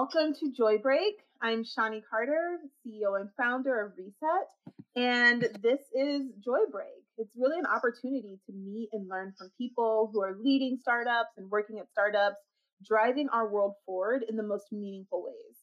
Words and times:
welcome 0.00 0.32
to 0.32 0.50
Joy 0.50 0.78
Break. 0.78 1.16
I'm 1.42 1.62
Shawnee 1.62 2.02
Carter, 2.08 2.56
CEO 2.80 3.20
and 3.20 3.28
founder 3.36 3.84
of 3.84 3.92
Reset, 3.98 4.48
and 4.96 5.42
this 5.62 5.80
is 5.94 6.22
Joy 6.42 6.60
Break. 6.72 7.04
It's 7.18 7.36
really 7.36 7.58
an 7.58 7.66
opportunity 7.66 8.40
to 8.46 8.52
meet 8.54 8.88
and 8.94 9.10
learn 9.10 9.34
from 9.36 9.50
people 9.58 10.08
who 10.10 10.22
are 10.22 10.38
leading 10.42 10.78
startups 10.80 11.32
and 11.36 11.50
working 11.50 11.80
at 11.80 11.90
startups, 11.92 12.38
driving 12.82 13.28
our 13.28 13.52
world 13.52 13.74
forward 13.84 14.24
in 14.26 14.36
the 14.36 14.42
most 14.42 14.72
meaningful 14.72 15.22
ways. 15.22 15.56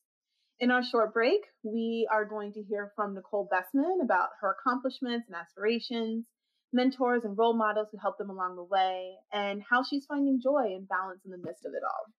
In 0.59 0.69
our 0.69 0.83
short 0.83 1.15
break, 1.15 1.41
we 1.63 2.07
are 2.11 2.23
going 2.23 2.53
to 2.53 2.61
hear 2.61 2.91
from 2.95 3.15
Nicole 3.15 3.49
Bessman 3.49 4.01
about 4.03 4.29
her 4.41 4.55
accomplishments 4.59 5.25
and 5.27 5.35
aspirations, 5.35 6.25
mentors 6.71 7.23
and 7.23 7.35
role 7.35 7.57
models 7.57 7.87
who 7.91 7.97
help 7.97 8.19
them 8.19 8.29
along 8.29 8.55
the 8.55 8.63
way, 8.63 9.15
and 9.33 9.63
how 9.67 9.81
she's 9.81 10.05
finding 10.05 10.39
joy 10.39 10.75
and 10.75 10.87
balance 10.87 11.21
in 11.25 11.31
the 11.31 11.39
midst 11.39 11.65
of 11.65 11.71
it 11.73 11.81
all. 11.83 12.13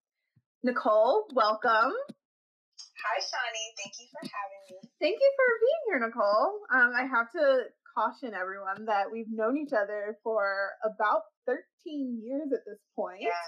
Nicole, 0.65 1.27
welcome. 1.35 1.95
Hi, 2.99 3.17
Shani. 3.23 3.65
Thank 3.79 3.95
you 3.99 4.07
for 4.11 4.27
having 4.27 4.63
me. 4.67 4.91
Thank 5.01 5.19
you 5.21 5.33
for 5.39 5.49
being 5.63 5.83
here, 5.87 6.01
Nicole. 6.03 6.59
Um, 6.75 6.91
I 6.99 7.07
have 7.07 7.31
to 7.33 7.71
caution 7.95 8.35
everyone 8.35 8.87
that 8.87 9.07
we've 9.11 9.31
known 9.31 9.57
each 9.57 9.73
other 9.73 10.19
for 10.25 10.71
about 10.83 11.23
13 11.47 12.21
years 12.23 12.51
at 12.53 12.67
this 12.67 12.79
point. 12.97 13.23
Yeah. 13.23 13.47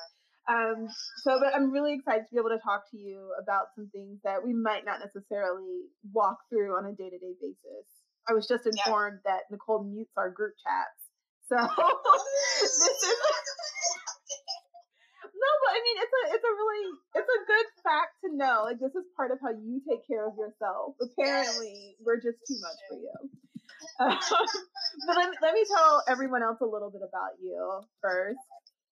Um, 0.49 0.87
so, 1.23 1.39
but 1.41 1.55
I'm 1.55 1.71
really 1.71 1.95
excited 1.95 2.23
to 2.23 2.31
be 2.31 2.39
able 2.39 2.55
to 2.55 2.63
talk 2.63 2.91
to 2.91 2.97
you 2.97 3.35
about 3.43 3.75
some 3.75 3.91
things 3.93 4.19
that 4.23 4.43
we 4.45 4.55
might 4.55 4.85
not 4.85 5.01
necessarily 5.01 5.91
walk 6.13 6.39
through 6.49 6.79
on 6.79 6.87
a 6.87 6.95
day 6.95 7.11
to 7.11 7.19
day 7.19 7.35
basis. 7.41 7.87
I 8.29 8.35
was 8.35 8.47
just 8.47 8.67
informed 8.67 9.21
yeah. 9.27 9.35
that 9.35 9.51
Nicole 9.51 9.83
mutes 9.83 10.15
our 10.17 10.31
group 10.31 10.55
chats. 10.63 11.11
So 11.51 11.59
this 12.61 12.71
is 12.71 12.87
no, 15.41 15.51
but 15.65 15.73
I 15.73 15.81
mean, 15.81 15.97
it's 16.05 16.15
a 16.15 16.23
it's 16.37 16.45
a 16.45 16.55
really 16.55 16.85
it's 17.17 17.33
a 17.33 17.41
good 17.49 17.69
fact 17.81 18.13
to 18.25 18.29
know. 18.37 18.69
Like 18.69 18.79
this 18.79 18.93
is 18.93 19.09
part 19.17 19.33
of 19.33 19.41
how 19.41 19.57
you 19.57 19.81
take 19.89 20.05
care 20.05 20.29
of 20.29 20.37
yourself. 20.37 21.01
Apparently, 21.01 21.97
we're 22.05 22.21
just 22.21 22.37
too 22.45 22.61
much 22.61 22.81
for 22.89 22.97
you. 23.01 23.17
Um, 24.01 24.19
but 25.07 25.17
let 25.17 25.31
me, 25.31 25.37
let 25.41 25.55
me 25.55 25.65
tell 25.65 26.05
everyone 26.09 26.43
else 26.43 26.61
a 26.61 26.69
little 26.69 26.91
bit 26.91 27.01
about 27.01 27.41
you 27.41 27.81
first. 28.03 28.39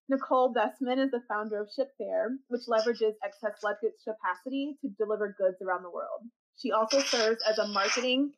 Nicole 0.09 0.55
Bessman 0.55 0.99
is 0.99 1.11
the 1.11 1.21
founder 1.29 1.61
of 1.61 1.69
ShipFair, 1.69 2.41
which 2.49 2.63
leverages 2.65 3.13
excess 3.23 3.61
luggage 3.63 4.01
capacity 4.09 4.79
to 4.81 4.89
deliver 4.97 5.37
goods 5.37 5.61
around 5.61 5.83
the 5.83 5.91
world. 5.91 6.25
She 6.57 6.73
also 6.73 7.01
serves 7.01 7.45
as 7.47 7.59
a 7.59 7.69
marketing 7.69 8.33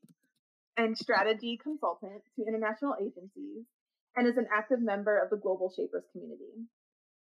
and 0.76 0.98
strategy 0.98 1.60
consultant 1.62 2.22
to 2.34 2.44
international 2.46 2.96
agencies 3.00 3.66
and 4.16 4.26
is 4.26 4.36
an 4.36 4.48
active 4.52 4.80
member 4.82 5.16
of 5.16 5.30
the 5.30 5.36
Global 5.36 5.72
Shapers 5.74 6.02
community. 6.10 6.66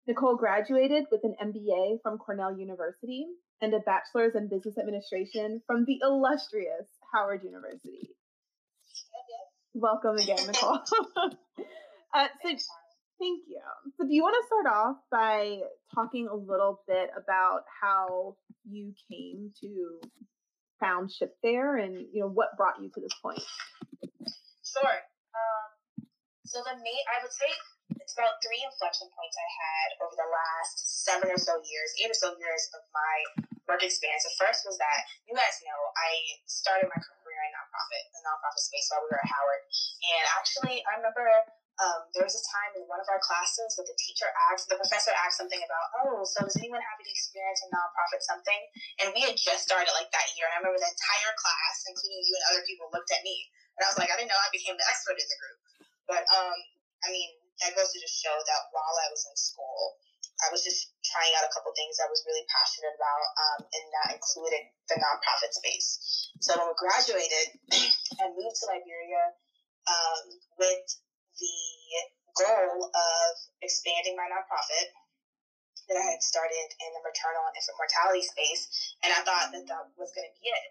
Nicole 0.07 0.37
graduated 0.37 1.05
with 1.11 1.21
an 1.25 1.35
MBA 1.41 2.01
from 2.01 2.17
Cornell 2.17 2.57
University 2.57 3.25
and 3.61 3.73
a 3.73 3.79
bachelor's 3.79 4.35
in 4.35 4.47
business 4.47 4.77
administration 4.77 5.61
from 5.67 5.83
the 5.83 5.99
illustrious 6.01 6.87
Howard 7.13 7.43
University. 7.43 8.09
Welcome 9.73 10.15
again, 10.15 10.39
Nicole. 10.47 10.79
uh, 12.15 12.27
so, 12.41 12.49
thank 13.19 13.41
you. 13.47 13.61
So, 13.97 14.07
do 14.07 14.13
you 14.13 14.23
want 14.23 14.35
to 14.41 14.47
start 14.47 14.65
off 14.65 14.97
by 15.11 15.59
talking 15.93 16.27
a 16.27 16.35
little 16.35 16.81
bit 16.87 17.09
about 17.15 17.63
how 17.81 18.37
you 18.63 18.93
came 19.11 19.51
to 19.61 19.99
found 20.79 21.09
ShipFair 21.09 21.83
and 21.83 21.97
you 22.13 22.21
know 22.21 22.29
what 22.29 22.55
brought 22.55 22.81
you 22.81 22.89
to 22.93 23.01
this 23.01 23.13
point? 23.21 23.41
Sure. 24.63 24.97
Um, 25.35 26.07
so 26.45 26.59
the 26.63 26.75
main, 26.75 27.03
I 27.11 27.23
would 27.23 27.31
say 27.31 27.51
about 28.17 28.41
three 28.41 28.65
inflection 28.65 29.07
points 29.13 29.37
I 29.37 29.49
had 29.53 29.87
over 30.01 30.15
the 30.17 30.29
last 30.33 31.05
seven 31.05 31.29
or 31.29 31.37
so 31.37 31.61
years, 31.61 31.89
eight 32.01 32.09
or 32.09 32.17
so 32.17 32.33
years 32.41 32.65
of 32.73 32.81
my 32.89 33.15
work 33.69 33.85
experience. 33.85 34.25
The 34.25 34.33
first 34.41 34.65
was 34.65 34.81
that 34.81 35.05
you 35.29 35.37
guys 35.37 35.61
know 35.61 35.79
I 35.93 36.41
started 36.49 36.89
my 36.89 36.97
career 36.97 37.39
in 37.45 37.51
nonprofit, 37.53 38.03
the 38.09 38.25
nonprofit 38.25 38.63
space 38.65 38.89
while 38.89 39.05
we 39.05 39.13
were 39.13 39.21
at 39.21 39.29
Howard. 39.29 39.61
And 40.01 40.23
actually, 40.33 40.81
I 40.81 40.97
remember 40.97 41.29
um, 41.77 42.09
there 42.17 42.25
was 42.25 42.33
a 42.33 42.41
time 42.41 42.73
in 42.73 42.89
one 42.89 42.97
of 42.97 43.05
our 43.05 43.21
classes 43.21 43.77
that 43.77 43.85
the 43.85 43.93
teacher 44.01 44.25
asked, 44.49 44.65
the 44.65 44.81
professor 44.81 45.13
asked 45.13 45.37
something 45.37 45.61
about, 45.61 45.85
oh, 46.01 46.25
so 46.25 46.41
does 46.41 46.57
anyone 46.57 46.81
have 46.81 46.97
any 46.97 47.13
experience 47.13 47.61
in 47.61 47.69
nonprofit 47.69 48.25
something? 48.25 48.61
And 48.97 49.13
we 49.13 49.21
had 49.21 49.37
just 49.37 49.69
started 49.69 49.93
like 49.93 50.09
that 50.09 50.33
year. 50.33 50.49
And 50.49 50.57
I 50.57 50.65
remember 50.65 50.81
the 50.81 50.89
entire 50.89 51.33
class, 51.37 51.85
including 51.85 52.25
you 52.25 52.33
and 52.33 52.45
other 52.49 52.63
people, 52.65 52.89
looked 52.89 53.13
at 53.13 53.21
me. 53.21 53.37
And 53.77 53.85
I 53.85 53.93
was 53.93 53.99
like, 54.01 54.09
I 54.09 54.17
didn't 54.17 54.33
know 54.33 54.41
I 54.41 54.49
became 54.49 54.73
the 54.73 54.89
expert 54.89 55.21
in 55.21 55.27
the 55.29 55.37
group. 55.37 55.59
But 56.09 56.23
um, 56.33 56.57
I 57.05 57.13
mean, 57.13 57.29
that 57.61 57.73
goes 57.73 57.89
to 57.93 57.99
just 57.99 58.17
show 58.17 58.33
that 58.33 58.61
while 58.73 58.95
I 59.01 59.07
was 59.09 59.25
in 59.25 59.35
school, 59.37 59.97
I 60.37 60.53
was 60.53 60.61
just 60.61 60.93
trying 61.01 61.33
out 61.37 61.49
a 61.49 61.53
couple 61.53 61.73
things 61.73 61.97
I 61.97 62.09
was 62.09 62.21
really 62.29 62.45
passionate 62.45 62.93
about, 62.93 63.25
um, 63.41 63.59
and 63.65 63.85
that 63.89 64.07
included 64.13 64.69
the 64.85 65.01
nonprofit 65.01 65.49
space. 65.49 66.29
So 66.45 66.53
when 66.57 66.69
we 66.69 66.77
graduated, 66.77 67.57
I 68.21 68.29
moved 68.29 68.57
to 68.61 68.65
Liberia 68.69 69.33
um, 69.89 70.23
with 70.61 70.85
the 71.41 71.57
goal 72.37 72.93
of 72.93 73.29
expanding 73.65 74.13
my 74.13 74.29
nonprofit 74.29 74.93
that 75.89 75.97
I 75.97 76.05
had 76.05 76.21
started 76.21 76.67
in 76.83 76.89
the 76.93 77.01
maternal 77.01 77.47
and 77.49 77.55
infant 77.57 77.77
mortality 77.79 78.21
space, 78.21 78.93
and 79.01 79.09
I 79.09 79.23
thought 79.25 79.49
that 79.55 79.65
that 79.65 79.83
was 79.97 80.13
going 80.13 80.27
to 80.27 80.33
be 80.37 80.51
it. 80.51 80.69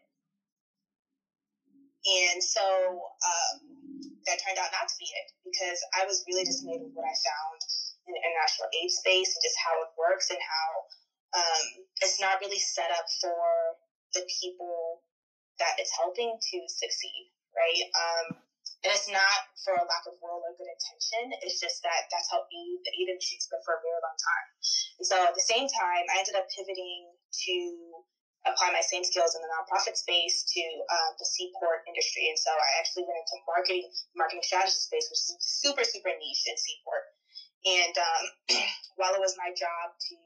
And 2.06 2.38
so 2.38 2.62
um, 2.62 3.54
that 4.30 4.38
turned 4.38 4.62
out 4.62 4.70
not 4.70 4.86
to 4.86 4.96
be 4.98 5.10
it 5.10 5.26
because 5.42 5.78
I 5.98 6.06
was 6.06 6.22
really 6.30 6.46
dismayed 6.46 6.82
with 6.86 6.94
what 6.94 7.06
I 7.06 7.14
found 7.14 7.58
in 8.06 8.14
the 8.14 8.22
international 8.22 8.70
aid 8.70 8.90
space 8.94 9.34
and 9.34 9.42
just 9.42 9.58
how 9.58 9.74
it 9.82 9.90
works 9.98 10.30
and 10.30 10.38
how 10.38 10.68
um, 11.34 11.66
it's 12.02 12.22
not 12.22 12.38
really 12.38 12.62
set 12.62 12.94
up 12.94 13.06
for 13.18 13.74
the 14.14 14.22
people 14.40 15.02
that 15.58 15.74
it's 15.82 15.90
helping 15.98 16.38
to 16.38 16.58
succeed, 16.70 17.26
right? 17.50 17.82
Um, 17.98 18.26
and 18.86 18.94
it's 18.94 19.10
not 19.10 19.50
for 19.66 19.74
a 19.74 19.82
lack 19.82 20.06
of 20.06 20.14
will 20.22 20.38
or 20.46 20.54
good 20.54 20.70
intention. 20.70 21.34
It's 21.42 21.58
just 21.58 21.82
that 21.82 22.06
that's 22.12 22.30
how 22.30 22.46
aid, 22.46 22.78
the 22.86 22.92
aid 22.94 23.10
industry's 23.10 23.50
been 23.50 23.58
for 23.66 23.74
a 23.74 23.82
very 23.82 23.98
long 23.98 24.14
time. 24.14 24.48
And 25.02 25.06
so 25.10 25.16
at 25.26 25.34
the 25.34 25.42
same 25.42 25.66
time, 25.66 26.04
I 26.06 26.22
ended 26.22 26.38
up 26.38 26.46
pivoting 26.54 27.10
to 27.10 27.54
apply 28.46 28.70
my 28.70 28.82
same 28.82 29.02
skills 29.02 29.34
in 29.34 29.42
the 29.42 29.50
nonprofit 29.50 29.98
space 29.98 30.46
to 30.54 30.62
uh, 30.62 31.10
the 31.18 31.26
seaport 31.26 31.82
industry. 31.90 32.30
And 32.30 32.38
so 32.38 32.50
I 32.54 32.78
actually 32.78 33.04
went 33.04 33.18
into 33.18 33.36
marketing, 33.44 33.86
marketing 34.14 34.46
strategy 34.46 34.78
space, 34.78 35.10
which 35.10 35.18
is 35.18 35.36
super, 35.42 35.82
super 35.82 36.14
niche 36.14 36.46
in 36.46 36.56
seaport. 36.56 37.04
And 37.66 37.94
um, 37.98 38.24
while 38.98 39.14
it 39.14 39.22
was 39.22 39.34
my 39.34 39.50
job 39.50 39.98
to, 40.10 40.16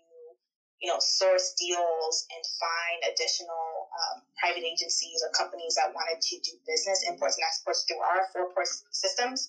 you 0.85 0.89
know, 0.89 1.01
source 1.01 1.57
deals 1.57 2.29
and 2.29 2.43
find 2.61 2.99
additional 3.09 3.89
um, 3.93 4.17
private 4.37 4.65
agencies 4.65 5.25
or 5.25 5.33
companies 5.33 5.81
that 5.81 5.93
wanted 5.97 6.21
to 6.21 6.35
do 6.45 6.57
business, 6.69 7.05
imports 7.09 7.41
and 7.41 7.45
exports 7.49 7.89
through 7.89 8.01
our 8.05 8.29
four 8.33 8.53
port 8.53 8.69
systems, 8.93 9.49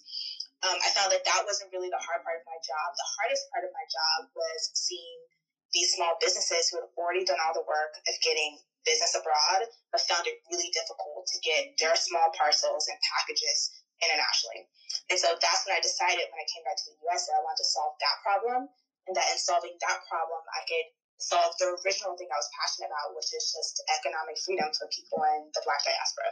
um, 0.61 0.77
I 0.77 0.93
found 0.93 1.09
that 1.09 1.25
that 1.25 1.41
wasn't 1.41 1.73
really 1.73 1.89
the 1.89 1.97
hard 1.97 2.21
part 2.21 2.37
of 2.37 2.45
my 2.45 2.59
job. 2.61 2.93
The 2.93 3.09
hardest 3.17 3.49
part 3.49 3.65
of 3.65 3.73
my 3.73 3.85
job 3.89 4.29
was 4.37 4.69
seeing 4.77 5.30
these 5.71 5.95
small 5.95 6.19
businesses 6.19 6.67
who 6.69 6.83
had 6.83 6.87
already 6.99 7.23
done 7.23 7.39
all 7.39 7.55
the 7.55 7.65
work 7.67 7.95
of 7.95 8.15
getting 8.23 8.59
business 8.83 9.13
abroad, 9.15 9.69
but 9.93 10.01
found 10.03 10.25
it 10.27 10.41
really 10.49 10.69
difficult 10.73 11.27
to 11.29 11.37
get 11.45 11.77
their 11.77 11.95
small 11.95 12.33
parcels 12.33 12.89
and 12.89 12.97
packages 13.01 13.83
internationally. 14.01 14.65
And 15.13 15.17
so 15.21 15.31
that's 15.37 15.63
when 15.63 15.77
I 15.77 15.81
decided 15.81 16.25
when 16.33 16.41
I 16.41 16.47
came 16.49 16.65
back 16.65 16.75
to 16.81 16.85
the 16.89 16.97
US 17.07 17.29
that 17.29 17.37
I 17.37 17.45
wanted 17.45 17.61
to 17.61 17.69
solve 17.69 17.93
that 18.01 18.17
problem, 18.25 18.67
and 19.07 19.13
that 19.13 19.29
in 19.31 19.37
solving 19.37 19.77
that 19.79 20.01
problem, 20.09 20.41
I 20.53 20.61
could 20.65 20.87
solve 21.21 21.53
the 21.61 21.77
original 21.85 22.17
thing 22.17 22.27
I 22.33 22.41
was 22.41 22.49
passionate 22.57 22.89
about, 22.89 23.13
which 23.13 23.29
is 23.33 23.53
just 23.53 23.81
economic 24.01 24.37
freedom 24.41 24.69
for 24.73 24.89
people 24.89 25.21
in 25.37 25.53
the 25.53 25.61
Black 25.61 25.81
diaspora. 25.85 26.31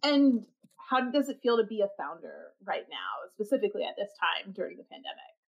And 0.00 0.48
how 0.88 1.12
does 1.12 1.28
it 1.28 1.44
feel 1.44 1.60
to 1.60 1.68
be 1.68 1.84
a 1.84 1.92
founder 2.00 2.56
right 2.64 2.88
now, 2.88 3.28
specifically 3.36 3.84
at 3.84 4.00
this 4.00 4.10
time 4.16 4.56
during 4.56 4.80
the 4.80 4.88
pandemic? 4.88 5.39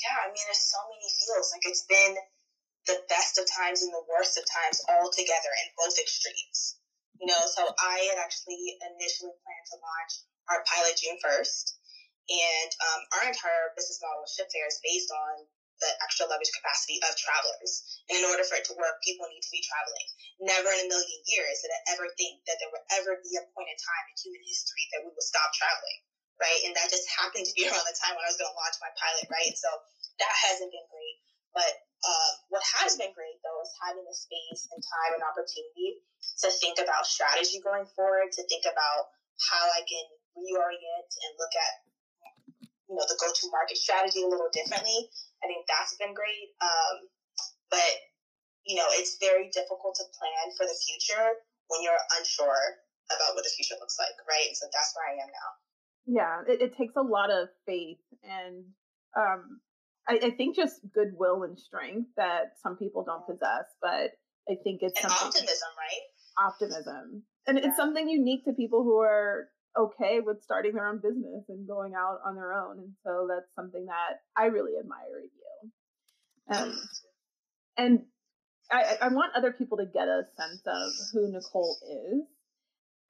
Yeah, 0.00 0.16
I 0.24 0.32
mean, 0.32 0.44
there's 0.48 0.64
so 0.64 0.80
many 0.88 1.08
feels. 1.12 1.52
Like 1.52 1.64
it's 1.68 1.84
been 1.84 2.16
the 2.88 3.04
best 3.12 3.36
of 3.36 3.44
times 3.44 3.84
and 3.84 3.92
the 3.92 4.08
worst 4.08 4.40
of 4.40 4.44
times 4.48 4.80
all 4.88 5.12
together 5.12 5.52
in 5.60 5.68
both 5.76 5.96
extremes. 6.00 6.80
You 7.20 7.28
know, 7.28 7.42
so 7.52 7.68
I 7.76 8.08
had 8.08 8.16
actually 8.16 8.80
initially 8.80 9.36
planned 9.44 9.68
to 9.70 9.76
launch 9.76 10.12
our 10.48 10.64
pilot 10.64 10.96
June 10.96 11.20
1st. 11.20 11.76
And 12.30 12.70
um, 12.80 13.00
our 13.20 13.24
entire 13.28 13.76
business 13.76 14.00
model 14.00 14.24
of 14.24 14.30
ShipFair 14.32 14.64
is 14.70 14.80
based 14.80 15.12
on 15.12 15.44
the 15.84 15.90
extra 16.04 16.28
luggage 16.28 16.52
capacity 16.52 17.00
of 17.04 17.12
travelers. 17.16 18.00
And 18.08 18.20
in 18.20 18.24
order 18.24 18.44
for 18.44 18.56
it 18.56 18.64
to 18.72 18.76
work, 18.76 19.00
people 19.04 19.28
need 19.28 19.44
to 19.44 19.52
be 19.52 19.64
traveling. 19.64 20.08
Never 20.40 20.70
in 20.72 20.88
a 20.88 20.88
million 20.88 21.20
years 21.28 21.60
did 21.60 21.72
I 21.72 21.80
ever 21.96 22.08
think 22.16 22.40
that 22.48 22.56
there 22.56 22.72
would 22.72 22.86
ever 22.96 23.20
be 23.20 23.36
a 23.36 23.44
point 23.52 23.68
in 23.68 23.76
time 23.76 24.06
in 24.08 24.16
human 24.16 24.44
history 24.44 24.84
that 24.96 25.04
we 25.04 25.12
would 25.12 25.28
stop 25.28 25.52
traveling 25.52 26.00
right? 26.40 26.60
And 26.66 26.72
that 26.74 26.88
just 26.88 27.06
happened 27.12 27.44
to 27.46 27.54
be 27.54 27.64
around 27.68 27.84
the 27.84 27.94
time 27.94 28.16
when 28.16 28.24
I 28.24 28.30
was 28.32 28.40
going 28.40 28.50
to 28.50 28.58
launch 28.58 28.80
my 28.80 28.92
pilot, 28.96 29.28
right? 29.28 29.54
So 29.54 29.68
that 30.18 30.34
hasn't 30.48 30.72
been 30.72 30.88
great. 30.88 31.16
But 31.52 31.72
uh, 32.00 32.30
what 32.48 32.64
has 32.80 32.96
been 32.96 33.12
great, 33.12 33.38
though, 33.44 33.60
is 33.60 33.72
having 33.84 34.06
the 34.06 34.16
space 34.16 34.70
and 34.72 34.80
time 34.80 35.20
and 35.20 35.24
opportunity 35.26 36.00
to 36.40 36.48
think 36.62 36.80
about 36.80 37.04
strategy 37.04 37.60
going 37.60 37.84
forward, 37.92 38.32
to 38.32 38.42
think 38.48 38.64
about 38.64 39.12
how 39.50 39.64
I 39.68 39.82
can 39.84 40.06
reorient 40.38 41.10
and 41.10 41.32
look 41.36 41.52
at 41.52 41.74
you 42.86 42.98
know 42.98 43.06
the 43.06 43.18
go-to 43.18 43.50
market 43.50 43.78
strategy 43.78 44.22
a 44.22 44.30
little 44.30 44.50
differently. 44.50 45.10
I 45.42 45.50
think 45.50 45.66
that's 45.66 45.98
been 45.98 46.14
great. 46.14 46.54
Um, 46.62 47.10
but 47.70 47.92
you 48.66 48.76
know, 48.76 48.86
it's 48.94 49.16
very 49.18 49.48
difficult 49.50 49.96
to 49.98 50.04
plan 50.14 50.46
for 50.54 50.66
the 50.66 50.76
future 50.76 51.42
when 51.70 51.82
you're 51.82 52.04
unsure 52.18 52.82
about 53.10 53.34
what 53.34 53.42
the 53.42 53.54
future 53.54 53.78
looks 53.80 53.98
like, 53.98 54.14
right? 54.26 54.54
So 54.54 54.66
that's 54.70 54.94
where 54.94 55.06
I 55.10 55.18
am 55.18 55.30
now. 55.30 55.50
Yeah, 56.12 56.42
it, 56.48 56.60
it 56.60 56.76
takes 56.76 56.96
a 56.96 57.02
lot 57.02 57.30
of 57.30 57.48
faith 57.66 58.02
and 58.24 58.64
um, 59.16 59.60
I, 60.08 60.18
I, 60.26 60.30
think 60.30 60.56
just 60.56 60.80
goodwill 60.92 61.42
and 61.44 61.58
strength 61.58 62.08
that 62.16 62.54
some 62.62 62.76
people 62.76 63.04
don't 63.04 63.26
possess, 63.26 63.66
but 63.80 64.12
I 64.48 64.56
think 64.62 64.80
it's 64.82 65.02
and 65.02 65.12
optimism, 65.12 65.68
right? 65.78 66.46
Optimism, 66.46 67.22
and 67.46 67.58
yeah. 67.58 67.66
it's 67.66 67.76
something 67.76 68.08
unique 68.08 68.44
to 68.44 68.52
people 68.52 68.82
who 68.82 68.98
are 68.98 69.48
okay 69.78 70.20
with 70.24 70.42
starting 70.42 70.74
their 70.74 70.86
own 70.86 70.98
business 70.98 71.44
and 71.48 71.66
going 71.66 71.94
out 71.94 72.18
on 72.26 72.34
their 72.34 72.52
own, 72.52 72.78
and 72.78 72.92
so 73.04 73.28
that's 73.28 73.54
something 73.54 73.86
that 73.86 74.20
I 74.36 74.46
really 74.46 74.72
admire 74.78 75.20
in 75.22 75.30
you. 75.36 76.56
Um, 76.56 76.78
and 77.76 78.00
I, 78.70 78.96
I 79.02 79.08
want 79.08 79.34
other 79.36 79.52
people 79.52 79.78
to 79.78 79.86
get 79.86 80.08
a 80.08 80.22
sense 80.36 80.62
of 80.66 80.92
who 81.12 81.30
Nicole 81.30 81.76
is. 81.88 82.22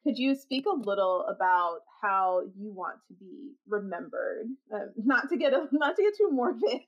Could 0.05 0.19
you 0.19 0.35
speak 0.35 0.65
a 0.67 0.75
little 0.75 1.27
about 1.29 1.81
how 2.01 2.43
you 2.57 2.73
want 2.73 2.99
to 3.09 3.15
be 3.15 3.53
remembered? 3.69 4.47
Uh, 4.73 4.87
not 4.97 5.29
to 5.29 5.37
get 5.37 5.53
a, 5.53 5.69
not 5.73 5.97
to 5.97 6.03
get 6.03 6.17
too 6.17 6.31
morbid, 6.33 6.81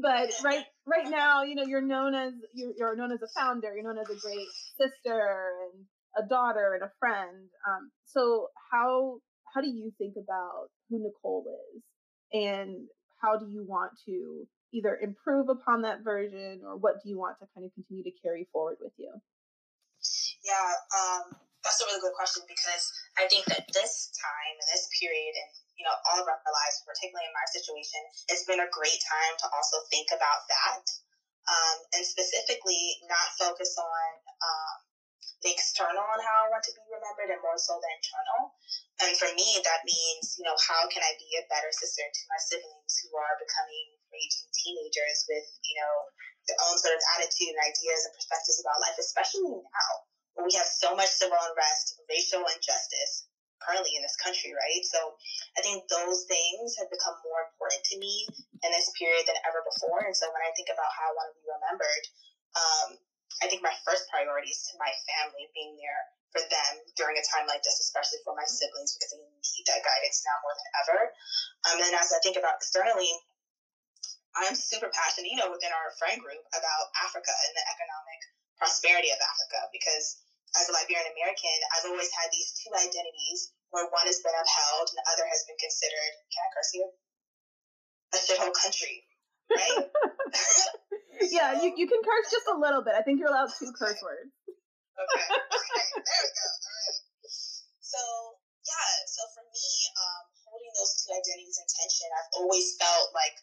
but 0.00 0.30
right 0.44 0.64
right 0.86 1.08
now, 1.08 1.44
you 1.44 1.54
know, 1.54 1.64
you're 1.64 1.82
known 1.82 2.14
as 2.14 2.32
you're, 2.54 2.72
you're 2.76 2.96
known 2.96 3.12
as 3.12 3.22
a 3.22 3.28
founder. 3.28 3.74
You're 3.74 3.84
known 3.84 3.98
as 3.98 4.10
a 4.10 4.20
great 4.20 4.46
sister 4.76 5.50
and 5.72 5.84
a 6.24 6.28
daughter 6.28 6.74
and 6.74 6.82
a 6.82 6.92
friend. 6.98 7.48
Um, 7.66 7.90
so 8.04 8.48
how 8.70 9.18
how 9.54 9.60
do 9.62 9.68
you 9.68 9.92
think 9.98 10.14
about 10.16 10.68
who 10.90 11.02
Nicole 11.02 11.44
is, 11.74 11.82
and 12.32 12.86
how 13.22 13.38
do 13.38 13.46
you 13.48 13.64
want 13.66 13.92
to 14.06 14.46
either 14.72 14.98
improve 15.02 15.48
upon 15.48 15.82
that 15.82 16.04
version 16.04 16.60
or 16.64 16.76
what 16.76 17.02
do 17.02 17.08
you 17.08 17.18
want 17.18 17.38
to 17.40 17.46
kind 17.54 17.64
of 17.64 17.72
continue 17.74 18.04
to 18.04 18.10
carry 18.22 18.46
forward 18.52 18.76
with 18.80 18.92
you? 18.98 19.10
Yeah, 20.44 20.72
um, 20.94 21.36
that's 21.62 21.80
a 21.82 21.86
really 21.90 22.02
good 22.02 22.14
question 22.14 22.46
because 22.46 22.84
I 23.18 23.26
think 23.26 23.44
that 23.50 23.66
this 23.74 24.14
time 24.14 24.54
and 24.56 24.68
this 24.70 24.86
period 24.94 25.34
and 25.34 25.50
you 25.74 25.84
know 25.86 25.94
all 26.10 26.18
of 26.22 26.26
our 26.26 26.38
lives, 26.38 26.82
particularly 26.86 27.26
in 27.26 27.34
my 27.34 27.46
situation, 27.50 28.02
it's 28.30 28.46
been 28.46 28.62
a 28.62 28.70
great 28.70 29.00
time 29.02 29.34
to 29.42 29.46
also 29.50 29.82
think 29.90 30.10
about 30.14 30.46
that 30.46 30.84
um, 31.48 31.76
and 31.96 32.04
specifically 32.04 33.00
not 33.08 33.34
focus 33.40 33.74
on 33.80 34.08
um, 34.44 34.76
the 35.42 35.54
external 35.54 36.02
on 36.02 36.18
how 36.18 36.46
I 36.46 36.50
want 36.50 36.66
to 36.66 36.74
be 36.74 36.82
remembered 36.90 37.30
and 37.30 37.42
more 37.42 37.58
so 37.58 37.78
the 37.78 37.90
internal. 37.94 38.58
And 38.98 39.14
for 39.14 39.30
me, 39.38 39.62
that 39.62 39.86
means, 39.86 40.34
you 40.34 40.42
know, 40.42 40.58
how 40.58 40.90
can 40.90 40.98
I 41.00 41.14
be 41.14 41.30
a 41.38 41.46
better 41.46 41.70
sister 41.70 42.02
to 42.02 42.22
my 42.26 42.40
siblings 42.42 42.94
who 43.06 43.14
are 43.14 43.38
becoming 43.38 43.94
raging 44.10 44.50
teenagers 44.50 45.30
with, 45.30 45.46
you 45.62 45.78
know, 45.78 45.94
their 46.50 46.58
own 46.66 46.74
sort 46.80 46.96
of 46.98 47.02
attitude 47.16 47.54
and 47.54 47.62
ideas 47.62 48.02
and 48.08 48.14
perspectives 48.18 48.58
about 48.58 48.82
life, 48.82 48.98
especially 48.98 49.46
now 49.46 50.07
we 50.44 50.54
have 50.54 50.68
so 50.70 50.94
much 50.94 51.10
civil 51.10 51.38
unrest, 51.38 51.98
racial 52.06 52.46
injustice 52.46 53.26
currently 53.58 53.98
in 53.98 54.02
this 54.06 54.14
country, 54.22 54.54
right? 54.54 54.84
So 54.86 55.18
I 55.58 55.60
think 55.66 55.90
those 55.90 56.24
things 56.30 56.78
have 56.78 56.86
become 56.94 57.18
more 57.26 57.50
important 57.50 57.82
to 57.90 57.98
me 57.98 58.22
in 58.62 58.70
this 58.70 58.90
period 58.94 59.26
than 59.26 59.38
ever 59.42 59.66
before. 59.66 60.06
And 60.06 60.14
so 60.14 60.30
when 60.30 60.46
I 60.46 60.54
think 60.54 60.70
about 60.70 60.94
how 60.94 61.10
I 61.10 61.16
want 61.18 61.28
to 61.34 61.38
be 61.42 61.46
remembered, 61.46 62.04
um, 62.54 62.88
I 63.42 63.50
think 63.50 63.66
my 63.66 63.74
first 63.82 64.06
priority 64.14 64.54
is 64.54 64.62
to 64.70 64.78
my 64.78 64.90
family, 65.10 65.50
being 65.54 65.74
there 65.78 66.02
for 66.30 66.42
them 66.46 66.72
during 66.94 67.18
a 67.18 67.24
time 67.34 67.50
like 67.50 67.62
this, 67.66 67.82
especially 67.82 68.22
for 68.22 68.34
my 68.38 68.46
siblings, 68.46 68.94
because 68.94 69.10
they 69.14 69.22
need 69.22 69.66
that 69.66 69.82
guidance 69.82 70.22
now 70.22 70.38
more 70.42 70.54
than 70.54 70.68
ever. 70.84 70.98
Um, 71.66 71.78
and 71.82 71.94
as 71.98 72.14
I 72.14 72.22
think 72.22 72.38
about 72.38 72.62
externally, 72.62 73.10
I'm 74.38 74.54
super 74.54 74.90
passionate, 74.94 75.34
you 75.34 75.40
know, 75.40 75.50
within 75.50 75.74
our 75.74 75.90
friend 75.98 76.22
group 76.22 76.42
about 76.54 76.84
Africa 77.02 77.32
and 77.32 77.52
the 77.58 77.64
economic 77.74 78.20
prosperity 78.54 79.10
of 79.10 79.18
Africa, 79.18 79.66
because 79.74 80.20
as 80.56 80.64
a 80.68 80.72
Liberian 80.72 81.12
American, 81.12 81.58
I've 81.76 81.88
always 81.92 82.08
had 82.14 82.32
these 82.32 82.56
two 82.56 82.72
identities 82.72 83.52
where 83.68 83.84
one 83.92 84.08
has 84.08 84.24
been 84.24 84.32
upheld 84.32 84.88
and 84.88 84.96
the 84.96 85.06
other 85.12 85.26
has 85.28 85.44
been 85.44 85.60
considered, 85.60 86.12
can 86.32 86.40
I 86.40 86.48
curse 86.56 86.70
here? 86.72 86.90
A 88.08 88.18
shithole 88.24 88.56
country, 88.56 89.04
right? 89.52 89.84
yeah, 91.28 91.60
you, 91.60 91.76
you 91.76 91.84
can 91.84 92.00
curse 92.00 92.28
just 92.32 92.48
a 92.48 92.56
little 92.56 92.80
bit. 92.80 92.96
I 92.96 93.04
think 93.04 93.20
you're 93.20 93.28
allowed 93.28 93.52
two 93.52 93.68
curse 93.76 94.00
words. 94.00 94.32
okay, 94.96 95.24
okay, 95.28 95.84
there 96.08 96.20
we 96.24 96.30
go. 96.32 96.46
All 96.48 96.72
right. 96.72 96.98
So 97.84 98.00
yeah, 98.64 98.88
so 99.08 99.24
for 99.36 99.44
me, 99.48 99.68
um, 99.96 100.24
holding 100.48 100.72
those 100.76 100.92
two 101.04 101.12
identities 101.12 101.60
in 101.60 101.68
tension, 101.68 102.08
I've 102.16 102.32
always 102.40 102.76
felt 102.80 103.12
like 103.12 103.36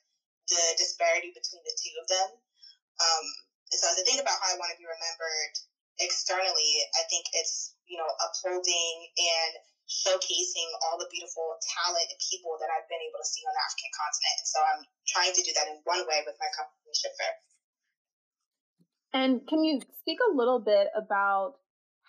the 0.50 0.63
disparity 0.78 1.34
between 1.34 1.66
the 1.66 1.75
two 1.78 1.94
of 2.02 2.06
them. 2.10 2.30
Um, 3.02 3.25
so 3.74 3.90
as 3.90 3.98
I 3.98 4.06
think 4.06 4.22
about 4.22 4.38
how 4.38 4.54
I 4.54 4.57
want 4.62 4.74
to 4.74 4.80
be 4.80 4.86
remembered 4.86 5.54
externally, 6.00 6.71
I 6.95 7.03
think 7.07 7.25
it's 7.33 7.75
you 7.88 7.97
know 7.97 8.09
upholding 8.21 8.95
and 9.18 9.53
showcasing 9.86 10.69
all 10.81 10.97
the 10.97 11.09
beautiful 11.13 11.62
talent 11.62 12.09
and 12.09 12.18
people 12.18 12.57
that 12.57 12.74
I've 12.74 12.89
been 12.89 13.01
able 13.06 13.21
to 13.21 13.27
see 13.30 13.45
on 13.45 13.53
the 13.53 13.63
African 13.69 13.94
continent. 13.94 14.36
And 14.42 14.50
so 14.50 14.59
I'm 14.65 14.81
trying 15.06 15.33
to 15.38 15.42
do 15.45 15.51
that 15.53 15.69
in 15.69 15.77
one 15.86 16.01
way 16.09 16.25
with 16.25 16.38
my 16.42 16.50
company 16.57 16.94
Shipfair. 16.97 17.33
And 19.13 19.47
can 19.47 19.63
you 19.63 19.80
speak 20.01 20.18
a 20.19 20.36
little 20.36 20.59
bit 20.59 20.89
about 20.97 21.62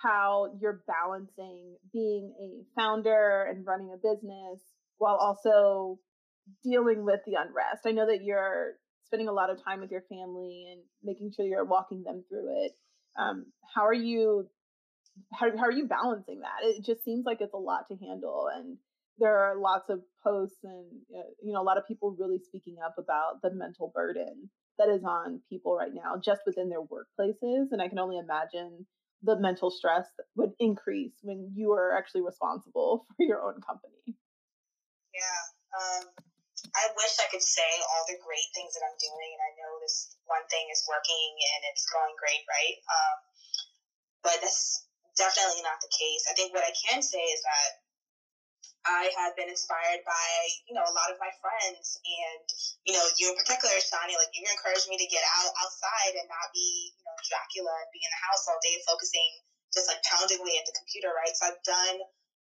how 0.02 0.56
you're 0.60 0.82
balancing 0.88 1.76
being 1.92 2.34
a 2.40 2.64
founder 2.74 3.46
and 3.48 3.66
running 3.66 3.92
a 3.92 4.00
business 4.00 4.60
while 4.98 5.16
also 5.16 6.00
dealing 6.64 7.04
with 7.04 7.20
the 7.26 7.36
unrest? 7.36 7.84
I 7.86 7.92
know 7.92 8.06
that 8.06 8.24
you're 8.24 8.80
spending 9.04 9.28
a 9.28 9.32
lot 9.32 9.50
of 9.50 9.62
time 9.62 9.80
with 9.80 9.90
your 9.90 10.02
family 10.08 10.66
and 10.72 10.82
making 11.04 11.32
sure 11.36 11.46
you're 11.46 11.64
walking 11.64 12.02
them 12.02 12.24
through 12.28 12.64
it. 12.64 12.72
Um, 13.18 13.46
how 13.74 13.86
are 13.86 13.94
you? 13.94 14.48
How, 15.32 15.50
how 15.56 15.64
are 15.64 15.72
you 15.72 15.86
balancing 15.86 16.40
that? 16.40 16.66
It 16.66 16.84
just 16.84 17.04
seems 17.04 17.24
like 17.24 17.38
it's 17.40 17.54
a 17.54 17.58
lot 17.58 17.88
to 17.88 17.96
handle, 17.96 18.48
and 18.54 18.76
there 19.18 19.38
are 19.38 19.58
lots 19.58 19.88
of 19.88 20.00
posts 20.22 20.58
and 20.62 20.84
uh, 21.16 21.30
you 21.42 21.52
know 21.52 21.62
a 21.62 21.64
lot 21.64 21.78
of 21.78 21.86
people 21.86 22.16
really 22.18 22.38
speaking 22.38 22.76
up 22.84 22.96
about 22.98 23.40
the 23.42 23.50
mental 23.50 23.90
burden 23.94 24.50
that 24.78 24.88
is 24.88 25.02
on 25.04 25.40
people 25.48 25.74
right 25.74 25.92
now 25.94 26.20
just 26.22 26.42
within 26.46 26.68
their 26.68 26.82
workplaces. 26.82 27.68
And 27.72 27.80
I 27.80 27.88
can 27.88 27.98
only 27.98 28.18
imagine 28.18 28.86
the 29.22 29.38
mental 29.38 29.70
stress 29.70 30.06
would 30.36 30.50
increase 30.58 31.14
when 31.22 31.52
you 31.54 31.72
are 31.72 31.96
actually 31.96 32.22
responsible 32.22 33.06
for 33.16 33.24
your 33.24 33.42
own 33.42 33.60
company. 33.67 34.17
Yeah. 35.14 35.41
Um, 35.81 36.05
I 36.76 36.92
wish 36.92 37.16
I 37.16 37.28
could 37.32 37.42
say 37.42 37.70
all 37.88 38.04
the 38.04 38.20
great 38.20 38.52
things 38.52 38.76
that 38.76 38.84
I'm 38.84 39.00
doing, 39.00 39.30
and 39.32 39.42
I 39.42 39.52
know 39.56 39.80
this 39.80 40.12
one 40.28 40.44
thing 40.52 40.68
is 40.68 40.84
working 40.84 41.32
and 41.56 41.60
it's 41.72 41.88
going 41.88 42.12
great, 42.20 42.44
right? 42.44 42.76
Um, 42.84 43.16
but 44.20 44.36
that's 44.44 44.84
definitely 45.16 45.64
not 45.64 45.80
the 45.80 45.88
case. 45.88 46.28
I 46.28 46.36
think 46.36 46.52
what 46.52 46.68
I 46.68 46.76
can 46.76 47.00
say 47.00 47.24
is 47.32 47.40
that 47.40 47.70
I 48.86 49.10
have 49.18 49.34
been 49.34 49.50
inspired 49.50 50.04
by, 50.06 50.28
you 50.70 50.76
know, 50.76 50.86
a 50.86 50.94
lot 50.94 51.10
of 51.10 51.18
my 51.18 51.32
friends 51.42 51.98
and, 52.06 52.46
you 52.86 52.94
know, 52.94 53.02
you 53.18 53.32
in 53.32 53.36
particular, 53.40 53.74
Shani, 53.82 54.14
like 54.14 54.30
you 54.36 54.46
encouraged 54.46 54.86
me 54.86 54.94
to 55.00 55.08
get 55.10 55.26
out 55.42 55.50
outside 55.58 56.14
and 56.14 56.28
not 56.30 56.54
be, 56.54 56.94
you 56.94 57.02
know, 57.02 57.16
Dracula 57.26 57.74
and 57.82 57.90
be 57.90 57.98
in 58.04 58.12
the 58.12 58.22
house 58.30 58.46
all 58.46 58.60
day 58.62 58.78
focusing 58.86 59.42
just 59.74 59.90
like 59.90 59.98
pounding 60.06 60.38
away 60.38 60.54
at 60.54 60.66
the 60.68 60.76
computer, 60.78 61.10
right? 61.10 61.34
So 61.34 61.50
I've 61.50 61.62
done 61.66 61.98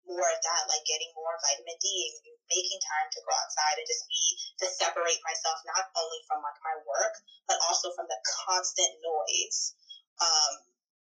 more 0.06 0.28
of 0.28 0.40
that, 0.42 0.62
like 0.66 0.82
getting 0.84 1.10
more 1.14 1.38
vitamin 1.40 1.78
D 1.78 1.86
and 2.10 2.34
making 2.50 2.80
time 2.82 3.08
to 3.12 3.20
go 3.22 3.32
outside 3.32 3.78
and 3.78 3.86
just 3.86 4.04
be 4.10 4.22
to 4.62 4.66
separate 4.68 5.20
myself 5.22 5.58
not 5.68 5.86
only 5.94 6.20
from 6.26 6.42
like 6.42 6.58
my 6.62 6.76
work, 6.82 7.14
but 7.46 7.58
also 7.66 7.90
from 7.94 8.06
the 8.10 8.18
constant 8.46 8.90
noise. 9.00 9.74
Um, 10.20 10.52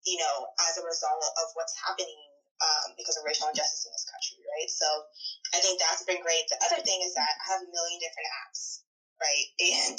you 0.05 0.17
know, 0.17 0.50
as 0.65 0.81
a 0.81 0.83
result 0.86 1.21
of 1.21 1.48
what's 1.53 1.77
happening 1.77 2.17
um, 2.62 2.93
because 2.98 3.17
of 3.17 3.25
racial 3.25 3.50
injustice 3.50 3.86
in 3.86 3.93
this 3.93 4.05
country, 4.10 4.41
right? 4.45 4.69
So 4.69 4.88
I 5.53 5.62
think 5.62 5.81
that's 5.81 6.05
been 6.05 6.21
great. 6.21 6.45
The 6.50 6.62
other 6.65 6.81
thing 6.81 7.01
is 7.05 7.13
that 7.17 7.33
I 7.41 7.43
have 7.53 7.62
a 7.65 7.69
million 7.69 7.98
different 8.01 8.29
apps, 8.45 8.81
right? 9.21 9.48
And 9.62 9.98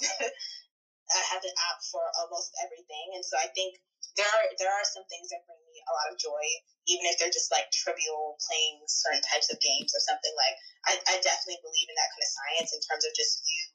I 1.13 1.23
have 1.35 1.45
an 1.45 1.55
app 1.69 1.83
for 1.93 2.01
almost 2.17 2.55
everything. 2.65 3.13
And 3.15 3.25
so 3.25 3.37
I 3.37 3.51
think 3.53 3.77
there 4.17 4.29
are 4.29 4.47
there 4.61 4.73
are 4.73 4.87
some 4.87 5.07
things 5.09 5.33
that 5.33 5.47
bring 5.49 5.61
me 5.69 5.81
a 5.81 5.93
lot 5.93 6.13
of 6.13 6.21
joy, 6.21 6.45
even 6.89 7.09
if 7.09 7.17
they're 7.17 7.33
just 7.33 7.53
like 7.53 7.69
trivial 7.73 8.37
playing 8.45 8.85
certain 8.89 9.25
types 9.25 9.49
of 9.49 9.57
games 9.63 9.93
or 9.93 10.03
something 10.05 10.35
like 10.37 10.57
I, 10.89 10.93
I 11.09 11.15
definitely 11.25 11.63
believe 11.65 11.89
in 11.89 11.97
that 11.97 12.13
kind 12.13 12.25
of 12.25 12.33
science 12.33 12.71
in 12.77 12.81
terms 12.85 13.05
of 13.09 13.13
just 13.17 13.45
you 13.47 13.73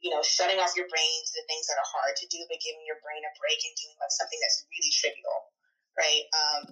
you 0.00 0.08
know, 0.08 0.24
shutting 0.24 0.56
off 0.56 0.72
your 0.76 0.88
brain 0.88 1.16
to 1.28 1.32
the 1.36 1.44
things 1.44 1.68
that 1.68 1.76
are 1.76 1.90
hard 1.92 2.16
to 2.16 2.26
do, 2.32 2.40
but 2.48 2.56
giving 2.64 2.80
your 2.88 2.96
brain 3.04 3.20
a 3.20 3.32
break 3.36 3.60
and 3.68 3.76
doing 3.76 3.96
like 4.00 4.12
something 4.12 4.40
that's 4.40 4.64
really 4.72 4.92
trivial, 4.96 5.38
right? 5.92 6.24
Um, 6.32 6.62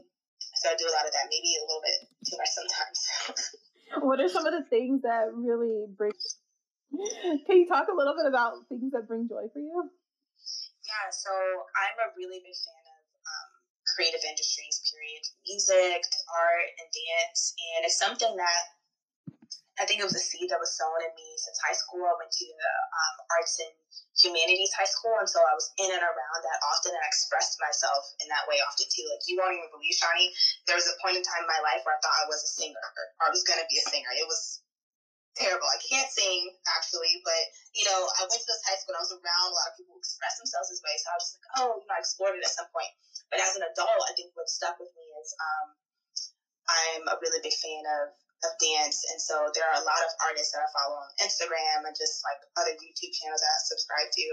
so 0.57 0.73
I 0.73 0.81
do 0.81 0.89
a 0.89 0.95
lot 0.97 1.05
of 1.05 1.13
that, 1.13 1.29
maybe 1.29 1.61
a 1.61 1.65
little 1.69 1.85
bit 1.85 2.09
too 2.25 2.37
much 2.41 2.53
sometimes. 2.57 2.99
what 4.09 4.19
are 4.19 4.33
some 4.33 4.49
of 4.49 4.57
the 4.57 4.65
things 4.73 5.05
that 5.05 5.29
really 5.37 5.85
bring? 5.93 6.17
Can 7.45 7.63
you 7.63 7.69
talk 7.69 7.93
a 7.93 7.97
little 7.97 8.17
bit 8.17 8.25
about 8.25 8.65
things 8.73 8.97
that 8.97 9.05
bring 9.05 9.29
joy 9.29 9.53
for 9.53 9.61
you? 9.61 9.93
Yeah, 10.89 11.13
so 11.13 11.29
I'm 11.77 12.01
a 12.01 12.17
really 12.17 12.41
big 12.41 12.57
fan 12.57 12.77
creative 13.99 14.23
industries. 14.23 14.78
Period, 14.87 15.26
music, 15.43 16.07
art, 16.31 16.71
and 16.78 16.87
dance, 16.87 17.59
and 17.75 17.83
it's 17.83 17.99
something 17.99 18.31
that 18.38 18.62
I 19.78 19.87
think 19.87 19.99
it 19.99 20.07
was 20.07 20.14
a 20.14 20.23
seed 20.23 20.50
that 20.50 20.62
was 20.62 20.75
sown 20.75 21.02
in 21.02 21.11
me 21.19 21.28
since 21.38 21.59
high 21.62 21.75
school. 21.75 22.02
I 22.02 22.14
went 22.14 22.31
to 22.31 22.47
the 22.47 22.73
um, 22.95 23.17
arts 23.35 23.59
and 23.62 23.75
humanities 24.14 24.75
high 24.75 24.90
school, 24.90 25.14
and 25.19 25.26
so 25.26 25.38
I 25.38 25.55
was 25.55 25.71
in 25.78 25.90
and 25.90 26.02
around 26.02 26.40
that 26.47 26.59
often, 26.67 26.95
and 26.95 27.02
I 27.02 27.11
expressed 27.11 27.59
myself 27.59 28.02
in 28.23 28.31
that 28.31 28.47
way 28.47 28.59
often 28.62 28.87
too. 28.87 29.07
Like 29.11 29.23
you 29.26 29.38
won't 29.38 29.55
even 29.55 29.71
believe, 29.71 29.95
Shawnee, 29.95 30.31
there 30.67 30.78
was 30.78 30.87
a 30.87 30.99
point 31.02 31.19
in 31.19 31.26
time 31.26 31.47
in 31.47 31.50
my 31.50 31.62
life 31.62 31.83
where 31.83 31.95
I 31.95 32.02
thought 32.02 32.23
I 32.23 32.31
was 32.31 32.43
a 32.43 32.50
singer, 32.55 32.87
or 33.23 33.31
I 33.31 33.35
was 33.35 33.47
gonna 33.47 33.67
be 33.67 33.78
a 33.78 33.87
singer. 33.87 34.11
It 34.14 34.26
was 34.26 34.62
terrible. 35.38 35.71
I 35.71 35.78
can't 35.78 36.11
sing 36.11 36.50
actually, 36.75 37.23
but 37.23 37.43
you 37.71 37.87
know, 37.87 38.11
I 38.19 38.26
went 38.26 38.35
to 38.35 38.49
this 38.50 38.67
high 38.67 38.78
school 38.83 38.99
and 38.99 39.00
I 39.00 39.07
was 39.07 39.14
around 39.14 39.47
a 39.47 39.55
lot 39.55 39.71
of 39.71 39.75
people 39.78 39.95
who 39.95 40.02
expressed 40.02 40.43
themselves 40.43 40.75
this 40.75 40.83
way. 40.83 40.99
So 40.99 41.07
I 41.07 41.17
was 41.17 41.26
just 41.31 41.38
like, 41.38 41.55
oh, 41.62 41.71
you 41.78 41.87
know, 41.87 41.95
I 41.95 42.02
explored 42.02 42.35
it 42.35 42.43
at 42.43 42.50
some 42.50 42.67
point. 42.75 42.90
But 43.28 43.44
as 43.44 43.56
an 43.56 43.64
adult, 43.64 44.08
I 44.08 44.16
think 44.16 44.32
what 44.32 44.49
stuck 44.49 44.80
with 44.80 44.92
me 44.97 45.04
is 45.20 45.28
um, 45.37 45.68
I'm 46.68 47.04
a 47.08 47.16
really 47.20 47.40
big 47.44 47.56
fan 47.56 47.85
of 48.02 48.16
of 48.47 48.54
dance, 48.62 49.02
and 49.11 49.18
so 49.18 49.50
there 49.50 49.66
are 49.66 49.82
a 49.82 49.88
lot 49.88 49.99
of 49.99 50.14
artists 50.23 50.54
that 50.54 50.62
I 50.62 50.70
follow 50.70 51.02
on 51.02 51.11
Instagram 51.18 51.82
and 51.82 51.97
just 51.99 52.23
like 52.23 52.38
other 52.54 52.70
YouTube 52.78 53.11
channels 53.11 53.42
that 53.42 53.50
I 53.50 53.61
subscribe 53.66 54.11
to 54.14 54.26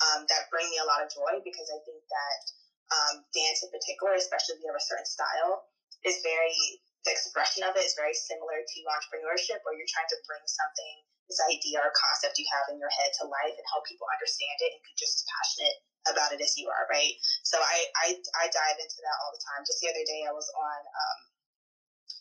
um, 0.00 0.20
that 0.32 0.48
bring 0.48 0.64
me 0.72 0.80
a 0.80 0.88
lot 0.88 1.04
of 1.04 1.12
joy 1.12 1.44
because 1.44 1.68
I 1.68 1.76
think 1.84 2.00
that 2.08 2.40
um, 2.88 3.14
dance 3.36 3.60
in 3.60 3.68
particular, 3.68 4.16
especially 4.16 4.56
if 4.56 4.64
you 4.64 4.72
have 4.72 4.80
a 4.80 4.88
certain 4.88 5.04
style, 5.04 5.68
is 6.08 6.24
very 6.24 6.80
the 7.04 7.12
expression 7.12 7.64
of 7.64 7.76
it 7.76 7.84
is 7.84 7.96
very 7.96 8.12
similar 8.12 8.60
to 8.60 8.78
entrepreneurship, 8.84 9.64
where 9.64 9.76
you're 9.76 9.88
trying 9.88 10.08
to 10.12 10.20
bring 10.28 10.44
something, 10.44 10.96
this 11.30 11.40
idea 11.46 11.78
or 11.78 11.94
concept 11.94 12.42
you 12.42 12.44
have 12.50 12.66
in 12.74 12.82
your 12.82 12.90
head 12.90 13.14
to 13.22 13.30
life 13.30 13.54
and 13.54 13.66
help 13.70 13.86
people 13.86 14.10
understand 14.10 14.58
it 14.66 14.74
and 14.74 14.82
be 14.82 14.92
just 14.98 15.22
as 15.22 15.24
passionate 15.30 15.78
about 16.10 16.34
it 16.34 16.42
as 16.42 16.58
you 16.58 16.66
are, 16.66 16.90
right? 16.90 17.14
So 17.46 17.62
I 17.62 17.86
I, 18.02 18.08
I 18.42 18.44
dive 18.50 18.78
into 18.82 18.98
that 19.06 19.18
all 19.22 19.30
the 19.30 19.44
time. 19.46 19.62
Just 19.62 19.78
the 19.78 19.94
other 19.94 20.02
day, 20.02 20.26
I 20.26 20.34
was 20.34 20.50
on 20.50 20.80
um, 20.82 21.18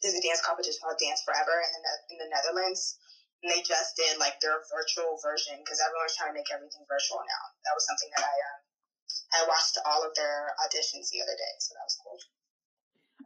there's 0.06 0.16
a 0.16 0.24
dance 0.24 0.46
competition 0.46 0.80
called 0.86 1.02
Dance 1.02 1.26
Forever 1.26 1.58
in 1.58 1.82
the 1.82 1.94
in 2.14 2.18
the 2.22 2.30
Netherlands, 2.30 3.02
and 3.42 3.50
they 3.50 3.66
just 3.66 3.98
did 3.98 4.22
like 4.22 4.38
their 4.40 4.62
virtual 4.70 5.18
version 5.26 5.58
because 5.66 5.82
everyone's 5.82 6.14
trying 6.14 6.32
to 6.36 6.38
make 6.38 6.52
everything 6.54 6.86
virtual 6.86 7.26
now. 7.26 7.44
That 7.66 7.74
was 7.74 7.88
something 7.90 8.14
that 8.14 8.24
I 8.30 8.36
um 8.54 8.60
I 9.34 9.40
watched 9.50 9.78
all 9.86 10.06
of 10.06 10.14
their 10.14 10.54
auditions 10.62 11.10
the 11.10 11.22
other 11.26 11.38
day, 11.38 11.54
so 11.60 11.74
that 11.74 11.86
was 11.88 11.98
cool. 12.04 12.20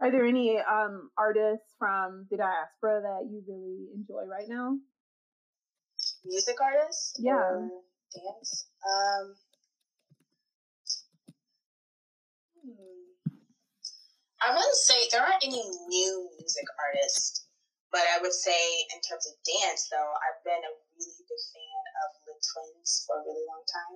Are 0.01 0.11
there 0.11 0.25
any 0.25 0.57
um, 0.57 1.11
artists 1.17 1.69
from 1.77 2.25
the 2.29 2.37
diaspora 2.37 3.01
that 3.01 3.29
you 3.29 3.43
really 3.47 3.87
enjoy 3.93 4.25
right 4.25 4.49
now? 4.49 4.77
Music 6.25 6.55
artists? 6.61 7.13
Yeah. 7.19 7.67
dance? 8.15 8.67
Um, 8.79 9.35
hmm. 12.63 13.03
I 14.39 14.55
wouldn't 14.55 14.75
say 14.87 15.07
there 15.11 15.23
aren't 15.23 15.43
any 15.43 15.63
new 15.87 16.29
music 16.39 16.67
artists, 16.79 17.47
but 17.91 18.03
I 18.15 18.19
would 18.23 18.31
say 18.31 18.55
in 18.95 18.99
terms 19.03 19.27
of 19.27 19.35
dance, 19.43 19.91
though, 19.91 20.11
I've 20.23 20.43
been 20.47 20.63
a 20.63 20.73
really 20.95 21.23
big 21.27 21.43
fan 21.51 21.83
of 22.03 22.09
Les 22.27 22.39
Twins 22.39 23.03
for 23.07 23.19
a 23.19 23.23
really 23.27 23.43
long 23.47 23.63
time. 23.67 23.95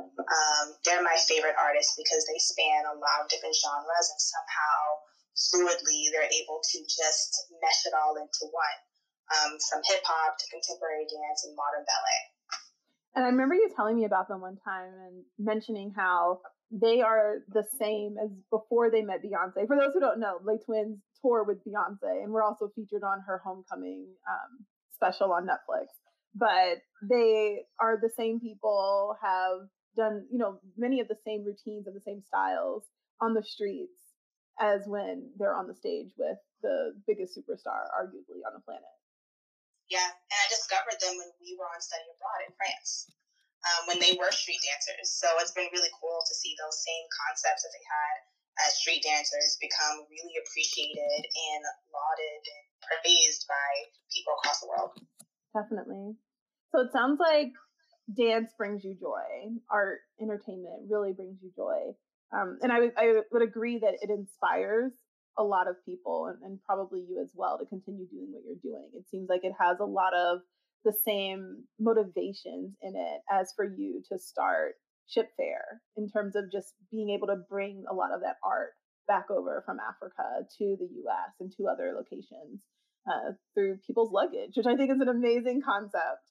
Um, 0.00 0.66
they're 0.84 1.04
my 1.04 1.16
favorite 1.28 1.56
artists 1.60 1.96
because 1.96 2.24
they 2.24 2.40
span 2.40 2.84
a 2.88 2.96
lot 2.96 3.20
of 3.24 3.28
different 3.28 3.56
genres 3.56 4.08
and 4.12 4.20
somehow 4.20 4.80
fluidly 5.36 6.08
they're 6.12 6.32
able 6.32 6.60
to 6.60 6.78
just 6.84 7.52
mesh 7.60 7.84
it 7.84 7.92
all 7.96 8.16
into 8.16 8.48
one 8.48 8.80
um, 9.30 9.58
from 9.70 9.80
hip 9.86 10.02
hop 10.04 10.34
to 10.38 10.46
contemporary 10.50 11.06
dance 11.06 11.46
and 11.46 11.54
modern 11.54 11.84
ballet. 11.86 12.22
And 13.14 13.24
I 13.24 13.28
remember 13.28 13.54
you 13.54 13.68
telling 13.76 13.96
me 13.96 14.04
about 14.04 14.28
them 14.28 14.40
one 14.40 14.56
time 14.64 14.92
and 15.06 15.24
mentioning 15.38 15.92
how 15.94 16.40
they 16.70 17.02
are 17.02 17.44
the 17.52 17.64
same 17.78 18.16
as 18.22 18.30
before 18.50 18.90
they 18.90 19.02
met 19.02 19.20
Beyonce. 19.22 19.66
For 19.66 19.76
those 19.76 19.92
who 19.92 20.00
don't 20.00 20.18
know, 20.18 20.38
Les 20.44 20.64
Twins 20.64 20.98
tour 21.20 21.44
with 21.44 21.58
Beyonce, 21.64 22.24
and 22.24 22.32
we're 22.32 22.42
also 22.42 22.70
featured 22.74 23.02
on 23.04 23.20
her 23.26 23.42
homecoming 23.44 24.06
um, 24.28 24.64
special 24.94 25.32
on 25.32 25.46
Netflix. 25.46 25.92
But 26.34 26.80
they 27.06 27.60
are 27.78 27.98
the 28.00 28.08
same 28.16 28.40
people, 28.40 29.14
have 29.22 29.68
done, 29.94 30.26
you 30.30 30.38
know, 30.38 30.58
many 30.78 31.00
of 31.00 31.08
the 31.08 31.16
same 31.26 31.44
routines 31.44 31.86
and 31.86 31.94
the 31.94 32.00
same 32.00 32.22
styles 32.28 32.84
on 33.20 33.34
the 33.34 33.42
streets 33.42 33.92
as 34.58 34.80
when 34.86 35.30
they're 35.38 35.54
on 35.54 35.68
the 35.68 35.74
stage 35.74 36.08
with 36.16 36.38
the 36.62 36.92
biggest 37.06 37.36
superstar, 37.36 37.84
arguably, 37.92 38.40
on 38.46 38.54
the 38.54 38.64
planet. 38.64 38.82
Yeah, 39.92 40.08
and 40.08 40.38
I 40.40 40.48
discovered 40.48 40.96
them 41.04 41.20
when 41.20 41.28
we 41.44 41.52
were 41.60 41.68
on 41.68 41.76
study 41.84 42.08
abroad 42.08 42.48
in 42.48 42.52
France, 42.56 43.12
um, 43.68 43.92
when 43.92 44.00
they 44.00 44.16
were 44.16 44.32
street 44.32 44.64
dancers. 44.64 45.12
So 45.12 45.28
it's 45.36 45.52
been 45.52 45.68
really 45.68 45.92
cool 46.00 46.24
to 46.24 46.32
see 46.32 46.56
those 46.56 46.80
same 46.80 47.04
concepts 47.12 47.60
that 47.60 47.76
they 47.76 47.84
had 47.84 48.14
as 48.64 48.80
street 48.80 49.04
dancers 49.04 49.60
become 49.60 50.08
really 50.08 50.40
appreciated 50.40 51.20
and 51.28 51.62
lauded 51.92 52.40
and 52.40 52.64
praised 52.88 53.44
by 53.44 53.68
people 54.08 54.32
across 54.40 54.64
the 54.64 54.72
world. 54.72 54.96
Definitely. 55.52 56.16
So 56.72 56.88
it 56.88 56.92
sounds 56.96 57.20
like 57.20 57.52
dance 58.08 58.48
brings 58.56 58.84
you 58.88 58.96
joy, 58.96 59.60
art, 59.68 60.00
entertainment 60.20 60.88
really 60.88 61.12
brings 61.12 61.36
you 61.44 61.52
joy. 61.52 61.92
Um, 62.32 62.56
and 62.64 62.72
I, 62.72 62.88
I 62.96 63.28
would 63.28 63.44
agree 63.44 63.76
that 63.84 64.00
it 64.00 64.08
inspires 64.08 64.92
a 65.38 65.42
lot 65.42 65.68
of 65.68 65.76
people 65.84 66.26
and, 66.26 66.42
and 66.42 66.62
probably 66.64 67.00
you 67.00 67.20
as 67.22 67.30
well 67.34 67.58
to 67.58 67.66
continue 67.66 68.06
doing 68.06 68.28
what 68.32 68.42
you're 68.44 68.62
doing. 68.62 68.90
It 68.94 69.08
seems 69.10 69.28
like 69.28 69.44
it 69.44 69.54
has 69.58 69.78
a 69.80 69.84
lot 69.84 70.14
of 70.14 70.40
the 70.84 70.92
same 71.04 71.64
motivations 71.78 72.74
in 72.82 72.94
it 72.96 73.20
as 73.30 73.52
for 73.54 73.64
you 73.64 74.02
to 74.10 74.18
start 74.18 74.74
Ship 75.06 75.28
Fair 75.36 75.80
in 75.96 76.08
terms 76.08 76.36
of 76.36 76.50
just 76.50 76.74
being 76.90 77.10
able 77.10 77.26
to 77.28 77.42
bring 77.48 77.84
a 77.90 77.94
lot 77.94 78.12
of 78.12 78.20
that 78.20 78.36
art 78.44 78.70
back 79.08 79.30
over 79.30 79.62
from 79.66 79.78
Africa 79.80 80.46
to 80.58 80.76
the 80.78 80.88
US 81.04 81.34
and 81.40 81.52
to 81.56 81.66
other 81.66 81.92
locations 81.94 82.62
uh, 83.06 83.32
through 83.54 83.78
people's 83.86 84.12
luggage, 84.12 84.56
which 84.56 84.66
I 84.66 84.76
think 84.76 84.90
is 84.90 85.00
an 85.00 85.08
amazing 85.08 85.62
concept. 85.64 86.22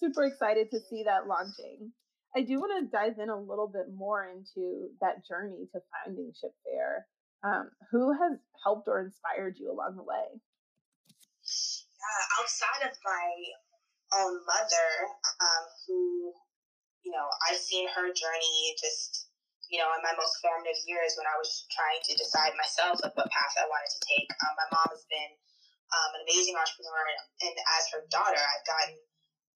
Super 0.00 0.24
excited 0.24 0.70
to 0.70 0.80
see 0.88 1.04
that 1.04 1.26
launching. 1.26 1.92
I 2.36 2.42
do 2.42 2.60
want 2.60 2.72
to 2.78 2.90
dive 2.90 3.18
in 3.18 3.30
a 3.30 3.40
little 3.40 3.68
bit 3.68 3.86
more 3.94 4.24
into 4.24 4.88
that 5.00 5.26
journey 5.26 5.66
to 5.72 5.80
finding 6.04 6.32
Ship 6.38 6.52
Fair. 6.64 7.06
Um, 7.44 7.70
who 7.90 8.10
has 8.12 8.38
helped 8.64 8.90
or 8.90 9.00
inspired 9.00 9.58
you 9.58 9.70
along 9.70 9.94
the 9.94 10.02
way? 10.02 10.26
Yeah, 10.34 12.22
outside 12.42 12.82
of 12.90 12.94
my 13.06 13.28
own 14.18 14.42
mother, 14.42 14.90
um, 15.38 15.64
who, 15.86 16.34
you 17.06 17.14
know, 17.14 17.26
I've 17.46 17.62
seen 17.62 17.86
her 17.94 18.10
journey 18.10 18.74
just, 18.74 19.30
you 19.70 19.78
know, 19.78 19.86
in 19.94 20.02
my 20.02 20.14
most 20.18 20.42
formative 20.42 20.82
years 20.90 21.14
when 21.14 21.30
I 21.30 21.38
was 21.38 21.66
trying 21.70 22.02
to 22.10 22.18
decide 22.18 22.58
myself 22.58 22.98
like 23.06 23.14
what 23.14 23.30
path 23.30 23.54
I 23.54 23.70
wanted 23.70 23.92
to 23.94 24.02
take. 24.02 24.28
Um, 24.42 24.54
my 24.58 24.68
mom 24.74 24.90
has 24.90 25.06
been 25.06 25.32
um, 25.94 26.10
an 26.18 26.26
amazing 26.26 26.58
entrepreneur, 26.58 27.02
and 27.46 27.54
as 27.78 27.84
her 27.94 28.02
daughter, 28.10 28.40
I've 28.40 28.66
gotten 28.66 28.98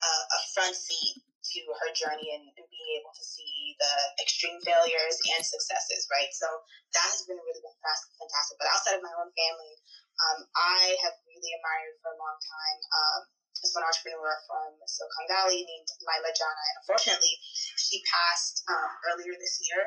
a 0.02 0.40
front 0.54 0.74
seat 0.74 1.22
to 1.42 1.60
her 1.82 1.90
journey 1.90 2.30
and, 2.38 2.46
and, 2.54 2.66
being 2.70 2.90
able 3.02 3.10
to 3.10 3.26
see 3.26 3.74
the 3.82 3.94
extreme 4.22 4.56
failures 4.62 5.18
and 5.34 5.42
successes, 5.42 6.06
right? 6.06 6.30
So 6.30 6.46
that 6.94 7.08
has 7.10 7.26
been 7.26 7.38
really 7.38 7.62
fantastic. 7.62 8.56
But 8.62 8.70
outside 8.70 8.96
of 8.98 9.04
my 9.04 9.12
own 9.18 9.30
family, 9.34 9.74
um, 10.22 10.38
I 10.54 10.94
have 11.02 11.18
really 11.26 11.52
admired 11.58 11.98
for 11.98 12.14
a 12.14 12.20
long 12.22 12.38
time 12.38 12.78
um, 12.94 13.20
this 13.62 13.74
one 13.74 13.86
entrepreneur 13.86 14.34
from 14.46 14.70
Silicon 14.86 15.26
Valley 15.30 15.62
named 15.66 15.90
Leila 16.02 16.32
Janah. 16.34 16.66
And 16.72 16.78
unfortunately, 16.86 17.34
she 17.78 18.02
passed 18.06 18.62
um, 18.70 18.90
earlier 19.10 19.34
this 19.38 19.62
year 19.66 19.82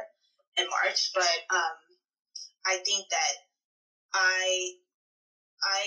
in 0.59 0.67
March. 0.71 1.11
But 1.11 1.39
um, 1.51 1.75
I 2.67 2.79
think 2.83 3.07
that 3.11 3.33
I 4.15 4.79
I 5.63 5.83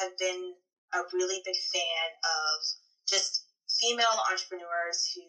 have 0.00 0.16
been 0.16 0.56
a 0.92 1.00
really 1.12 1.40
big 1.44 1.56
fan 1.56 2.08
of 2.20 2.56
female 3.92 4.16
entrepreneurs 4.24 5.04
who 5.12 5.28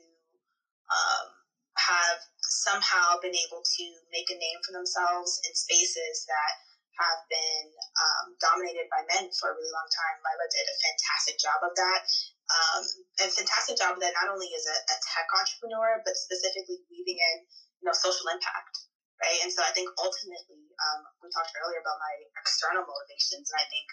um, 0.87 1.27
have 1.75 2.19
somehow 2.39 3.19
been 3.19 3.35
able 3.35 3.59
to 3.59 3.85
make 4.07 4.31
a 4.31 4.39
name 4.39 4.59
for 4.63 4.71
themselves 4.71 5.43
in 5.43 5.51
spaces 5.51 6.23
that 6.31 6.53
have 6.95 7.19
been 7.27 7.67
um, 7.99 8.25
dominated 8.39 8.87
by 8.87 9.03
men 9.11 9.27
for 9.35 9.51
a 9.51 9.55
really 9.59 9.73
long 9.73 9.89
time. 9.91 10.15
Leila 10.23 10.47
did 10.47 10.63
a 10.63 10.77
fantastic 10.79 11.35
job 11.41 11.59
of 11.59 11.75
that. 11.75 11.99
Um, 12.47 12.83
and 13.19 13.29
fantastic 13.33 13.75
job 13.75 13.99
that 13.99 14.15
not 14.15 14.31
only 14.31 14.47
is 14.55 14.63
a, 14.63 14.77
a 14.77 14.95
tech 15.11 15.27
entrepreneur, 15.33 15.99
but 16.07 16.15
specifically 16.15 16.79
weaving 16.87 17.19
in, 17.19 17.35
you 17.81 17.85
know, 17.89 17.95
social 17.97 18.29
impact, 18.31 18.87
right? 19.19 19.41
And 19.43 19.49
so 19.51 19.65
I 19.65 19.73
think 19.73 19.89
ultimately, 19.97 20.69
um, 20.77 21.01
we 21.19 21.33
talked 21.33 21.51
earlier 21.57 21.81
about 21.81 21.97
my 21.97 22.13
external 22.37 22.85
motivations, 22.85 23.49
and 23.49 23.57
I 23.57 23.65
think 23.67 23.89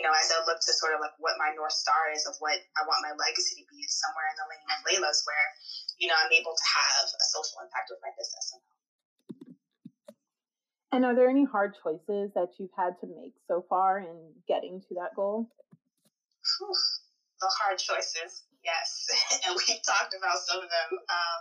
you 0.00 0.08
know, 0.08 0.16
as 0.16 0.32
I 0.32 0.40
look 0.48 0.64
to 0.64 0.72
sort 0.72 0.96
of 0.96 1.04
like 1.04 1.12
what 1.20 1.36
my 1.36 1.52
North 1.52 1.76
Star 1.76 2.08
is 2.08 2.24
of 2.24 2.32
what 2.40 2.56
I 2.72 2.88
want 2.88 3.04
my 3.04 3.12
legacy 3.20 3.60
to 3.60 3.68
be, 3.68 3.84
is 3.84 4.00
somewhere 4.00 4.32
in 4.32 4.36
the 4.40 4.48
lane 4.48 4.64
of 4.72 4.80
Leila's 4.88 5.20
where, 5.28 5.46
you 6.00 6.08
know, 6.08 6.16
I'm 6.16 6.32
able 6.32 6.56
to 6.56 6.66
have 6.72 7.04
a 7.04 7.26
social 7.28 7.60
impact 7.60 7.92
with 7.92 8.00
my 8.00 8.08
business 8.16 8.48
somehow. 8.48 8.76
And 10.96 11.04
are 11.04 11.12
there 11.12 11.28
any 11.28 11.44
hard 11.44 11.76
choices 11.84 12.32
that 12.32 12.56
you've 12.56 12.72
had 12.72 12.96
to 13.04 13.12
make 13.12 13.36
so 13.44 13.60
far 13.68 14.00
in 14.00 14.32
getting 14.48 14.80
to 14.88 14.96
that 14.96 15.12
goal? 15.12 15.52
Whew, 15.52 16.72
the 17.44 17.52
hard 17.60 17.76
choices, 17.76 18.48
yes. 18.64 19.04
and 19.44 19.52
we've 19.52 19.84
talked 19.84 20.16
about 20.16 20.40
some 20.48 20.64
of 20.64 20.70
them. 20.72 20.90
Um, 20.96 21.40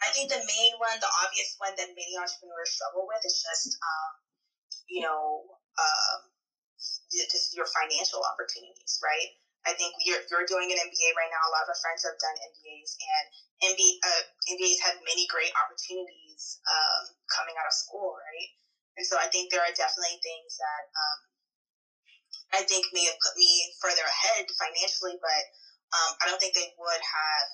I 0.00 0.08
think 0.16 0.32
the 0.32 0.40
main 0.40 0.72
one, 0.80 0.96
the 1.04 1.12
obvious 1.20 1.52
one 1.60 1.76
that 1.76 1.92
many 1.92 2.16
entrepreneurs 2.16 2.72
struggle 2.72 3.04
with 3.04 3.20
is 3.28 3.44
just, 3.44 3.76
um, 3.76 4.10
you 4.88 5.04
know, 5.04 5.52
um, 5.76 6.31
just 7.12 7.52
your 7.52 7.68
financial 7.68 8.24
opportunities, 8.24 8.98
right? 9.04 9.36
I 9.62 9.78
think 9.78 9.94
you're, 10.02 10.18
you're 10.26 10.48
doing 10.48 10.74
an 10.74 10.78
MBA 10.80 11.14
right 11.14 11.30
now. 11.30 11.42
A 11.46 11.52
lot 11.54 11.62
of 11.62 11.70
our 11.70 11.78
friends 11.78 12.02
have 12.02 12.18
done 12.18 12.34
MBAs, 12.34 12.98
and 12.98 13.24
MBA, 13.70 13.90
uh, 14.02 14.22
MBAs 14.50 14.80
have 14.82 14.98
many 15.06 15.28
great 15.30 15.54
opportunities 15.54 16.58
um, 16.66 17.14
coming 17.30 17.54
out 17.54 17.70
of 17.70 17.74
school, 17.74 18.18
right? 18.18 18.50
And 18.98 19.06
so 19.06 19.16
I 19.16 19.30
think 19.30 19.48
there 19.48 19.62
are 19.62 19.72
definitely 19.72 20.18
things 20.18 20.58
that 20.58 20.84
um, 20.90 21.18
I 22.58 22.60
think 22.66 22.90
may 22.92 23.06
have 23.06 23.16
put 23.22 23.38
me 23.38 23.70
further 23.78 24.04
ahead 24.04 24.44
financially, 24.58 25.16
but 25.22 25.42
um, 25.94 26.12
I 26.20 26.28
don't 26.28 26.40
think 26.42 26.58
they 26.58 26.74
would 26.76 27.00
have 27.00 27.46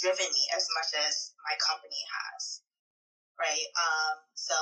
driven 0.00 0.26
me 0.32 0.44
as 0.56 0.64
much 0.74 0.90
as 0.96 1.36
my 1.44 1.54
company 1.60 2.00
has, 2.08 2.64
right? 3.36 3.68
Um, 3.76 4.16
so 4.34 4.56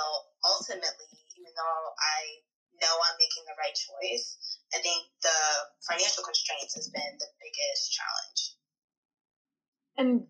ultimately, 0.45 1.14
even 1.38 1.52
though 1.54 1.83
I 1.97 2.45
know 2.81 2.95
I'm 2.97 3.19
making 3.21 3.45
the 3.47 3.57
right 3.61 3.77
choice, 3.77 4.59
I 4.75 4.79
think 4.81 5.07
the 5.23 5.39
financial 5.87 6.25
constraints 6.25 6.75
has 6.75 6.89
been 6.89 7.15
the 7.19 7.31
biggest 7.41 7.93
challenge. 7.93 8.41
And 9.97 10.27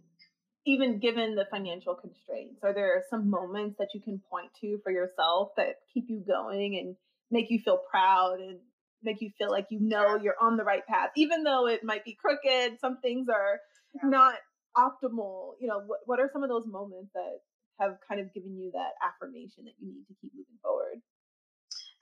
even 0.67 0.99
given 0.99 1.35
the 1.35 1.47
financial 1.51 1.95
constraints, 1.95 2.61
are 2.63 2.75
there 2.75 3.05
some 3.09 3.31
moments 3.31 3.77
that 3.79 3.89
you 3.95 4.01
can 4.01 4.21
point 4.31 4.51
to 4.61 4.79
for 4.83 4.93
yourself 4.93 5.51
that 5.57 5.77
keep 5.93 6.05
you 6.09 6.23
going 6.27 6.77
and 6.77 6.97
make 7.31 7.51
you 7.51 7.61
feel 7.61 7.81
proud 7.91 8.41
and 8.41 8.59
make 9.03 9.21
you 9.21 9.31
feel 9.39 9.51
like 9.51 9.67
you 9.71 9.81
know 9.81 10.17
you're 10.17 10.37
on 10.41 10.57
the 10.57 10.65
right 10.65 10.87
path, 10.87 11.11
even 11.17 11.45
though 11.45 11.67
it 11.67 11.85
might 11.85 12.05
be 12.05 12.17
crooked? 12.21 12.79
Some 12.81 13.01
things 13.01 13.29
are 13.29 13.61
yeah. 13.95 14.09
not 14.09 14.35
optimal. 14.77 15.53
You 15.61 15.69
know, 15.69 15.81
what, 15.87 16.01
what 16.07 16.21
are 16.21 16.31
some 16.33 16.43
of 16.43 16.51
those 16.51 16.67
moments 16.67 17.11
that 17.15 17.41
have 17.81 17.97
kind 18.07 18.21
of 18.21 18.33
given 18.35 18.57
you 18.59 18.71
that 18.75 18.93
affirmation 19.01 19.65
that 19.65 19.75
you 19.81 19.89
need 19.89 20.05
to 20.09 20.15
keep 20.21 20.33
moving 20.35 20.61
forward? 20.63 21.01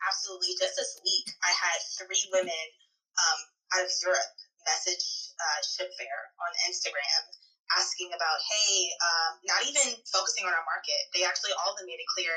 Absolutely. 0.02 0.54
Just 0.58 0.78
this 0.78 0.98
week, 1.02 1.26
I 1.42 1.50
had 1.50 1.78
three 1.98 2.24
women 2.30 2.66
um, 3.18 3.38
out 3.74 3.84
of 3.84 3.90
Europe 4.02 4.34
message 4.66 5.34
uh, 5.38 5.60
Shipfair 5.64 6.18
on 6.38 6.50
Instagram 6.70 7.22
asking 7.76 8.08
about, 8.16 8.38
hey, 8.48 8.88
um, 9.04 9.32
not 9.44 9.60
even 9.68 9.92
focusing 10.08 10.48
on 10.48 10.54
our 10.56 10.64
market. 10.64 11.00
They 11.12 11.26
actually 11.26 11.52
all 11.58 11.76
made 11.84 12.00
it 12.00 12.08
clear 12.16 12.32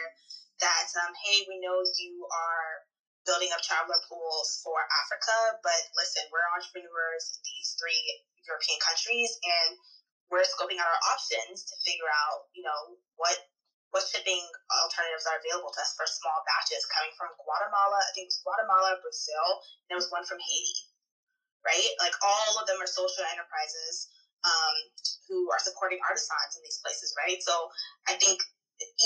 that, 0.59 0.87
um, 1.05 1.13
hey, 1.23 1.47
we 1.47 1.61
know 1.63 1.79
you 1.97 2.27
are 2.27 2.83
building 3.23 3.53
up 3.53 3.61
traveler 3.63 4.01
pools 4.09 4.59
for 4.65 4.81
Africa, 5.05 5.61
but 5.61 5.81
listen, 5.95 6.25
we're 6.33 6.43
entrepreneurs 6.51 7.37
in 7.37 7.41
these 7.45 7.77
three 7.77 8.03
European 8.43 8.81
countries, 8.81 9.31
and 9.45 9.77
we're 10.33 10.43
scoping 10.47 10.81
out 10.81 10.89
our 10.89 11.03
options 11.13 11.63
to 11.69 11.75
figure 11.85 12.09
out, 12.09 12.49
you 12.51 12.65
know, 12.65 12.97
what 13.15 13.37
what 13.91 14.07
shipping 14.07 14.39
alternatives 14.71 15.27
are 15.27 15.39
available 15.43 15.71
to 15.71 15.79
us 15.83 15.91
for 15.99 16.07
small 16.07 16.39
batches 16.47 16.87
coming 16.87 17.11
from 17.19 17.35
Guatemala. 17.35 17.99
I 17.99 18.11
think 18.15 18.31
it 18.31 18.35
was 18.35 18.43
Guatemala, 18.43 18.99
Brazil, 19.03 19.47
and 19.83 19.87
there 19.91 19.99
was 19.99 20.07
one 20.11 20.23
from 20.23 20.39
Haiti, 20.39 20.79
right? 21.67 21.91
Like 21.99 22.15
all 22.23 22.55
of 22.55 22.65
them 22.71 22.79
are 22.79 22.87
social 22.87 23.27
enterprises 23.27 24.07
um, 24.47 24.75
who 25.27 25.51
are 25.51 25.59
supporting 25.59 25.99
artisans 26.07 26.55
in 26.55 26.63
these 26.63 26.79
places, 26.79 27.11
right? 27.19 27.37
So 27.43 27.53
I 28.07 28.15
think 28.15 28.39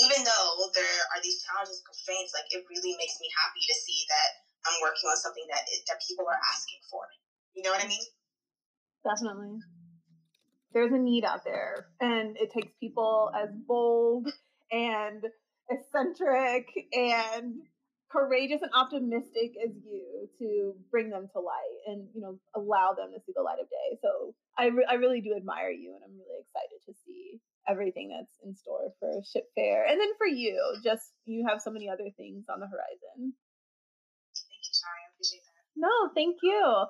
even 0.06 0.22
though 0.24 0.70
there 0.72 0.98
are 1.12 1.20
these 1.20 1.42
challenges 1.44 1.82
and 1.82 1.86
constraints, 1.90 2.32
like 2.32 2.48
it 2.54 2.62
really 2.70 2.94
makes 2.96 3.18
me 3.18 3.28
happy 3.34 3.62
to 3.66 3.76
see 3.82 4.06
that 4.08 4.28
I'm 4.70 4.78
working 4.80 5.10
on 5.10 5.18
something 5.18 5.44
that 5.50 5.66
that 5.90 5.98
people 6.06 6.30
are 6.30 6.40
asking 6.54 6.80
for. 6.88 7.04
You 7.58 7.66
know 7.66 7.74
what 7.74 7.82
I 7.82 7.90
mean? 7.90 8.06
Definitely. 9.02 9.60
There's 10.72 10.92
a 10.92 10.98
need 10.98 11.24
out 11.24 11.44
there, 11.44 11.88
and 12.00 12.36
it 12.36 12.52
takes 12.52 12.72
people 12.80 13.30
as 13.34 13.48
bold 13.50 14.28
and 14.72 15.24
eccentric 15.70 16.66
and 16.92 17.54
courageous 18.10 18.62
and 18.62 18.70
optimistic 18.74 19.52
as 19.64 19.70
you 19.84 20.28
to 20.38 20.74
bring 20.90 21.10
them 21.10 21.28
to 21.32 21.40
light 21.40 21.78
and 21.88 22.06
you 22.14 22.20
know 22.20 22.38
allow 22.54 22.94
them 22.96 23.10
to 23.12 23.20
see 23.26 23.32
the 23.34 23.42
light 23.42 23.58
of 23.60 23.68
day. 23.68 23.98
So 24.00 24.34
i, 24.56 24.66
re- 24.66 24.86
I 24.88 24.94
really 24.94 25.20
do 25.20 25.34
admire 25.36 25.70
you 25.70 25.92
and 25.94 26.02
i'm 26.04 26.14
really 26.16 26.40
excited 26.40 26.78
to 26.86 26.94
see 27.04 27.40
everything 27.68 28.10
that's 28.14 28.38
in 28.44 28.54
store 28.54 28.92
for 29.00 29.10
ship 29.32 29.44
fair. 29.56 29.84
And 29.86 30.00
then 30.00 30.08
for 30.18 30.26
you 30.26 30.56
just 30.84 31.12
you 31.24 31.46
have 31.48 31.60
so 31.60 31.70
many 31.70 31.88
other 31.88 32.10
things 32.16 32.44
on 32.48 32.60
the 32.60 32.66
horizon. 32.66 33.34
Thank 34.34 34.62
you 34.62 34.72
Shari. 34.72 35.00
i 35.02 35.06
appreciate 35.14 35.42
that. 35.44 35.80
No 35.80 36.10
thank 36.14 36.36
you. 36.42 36.84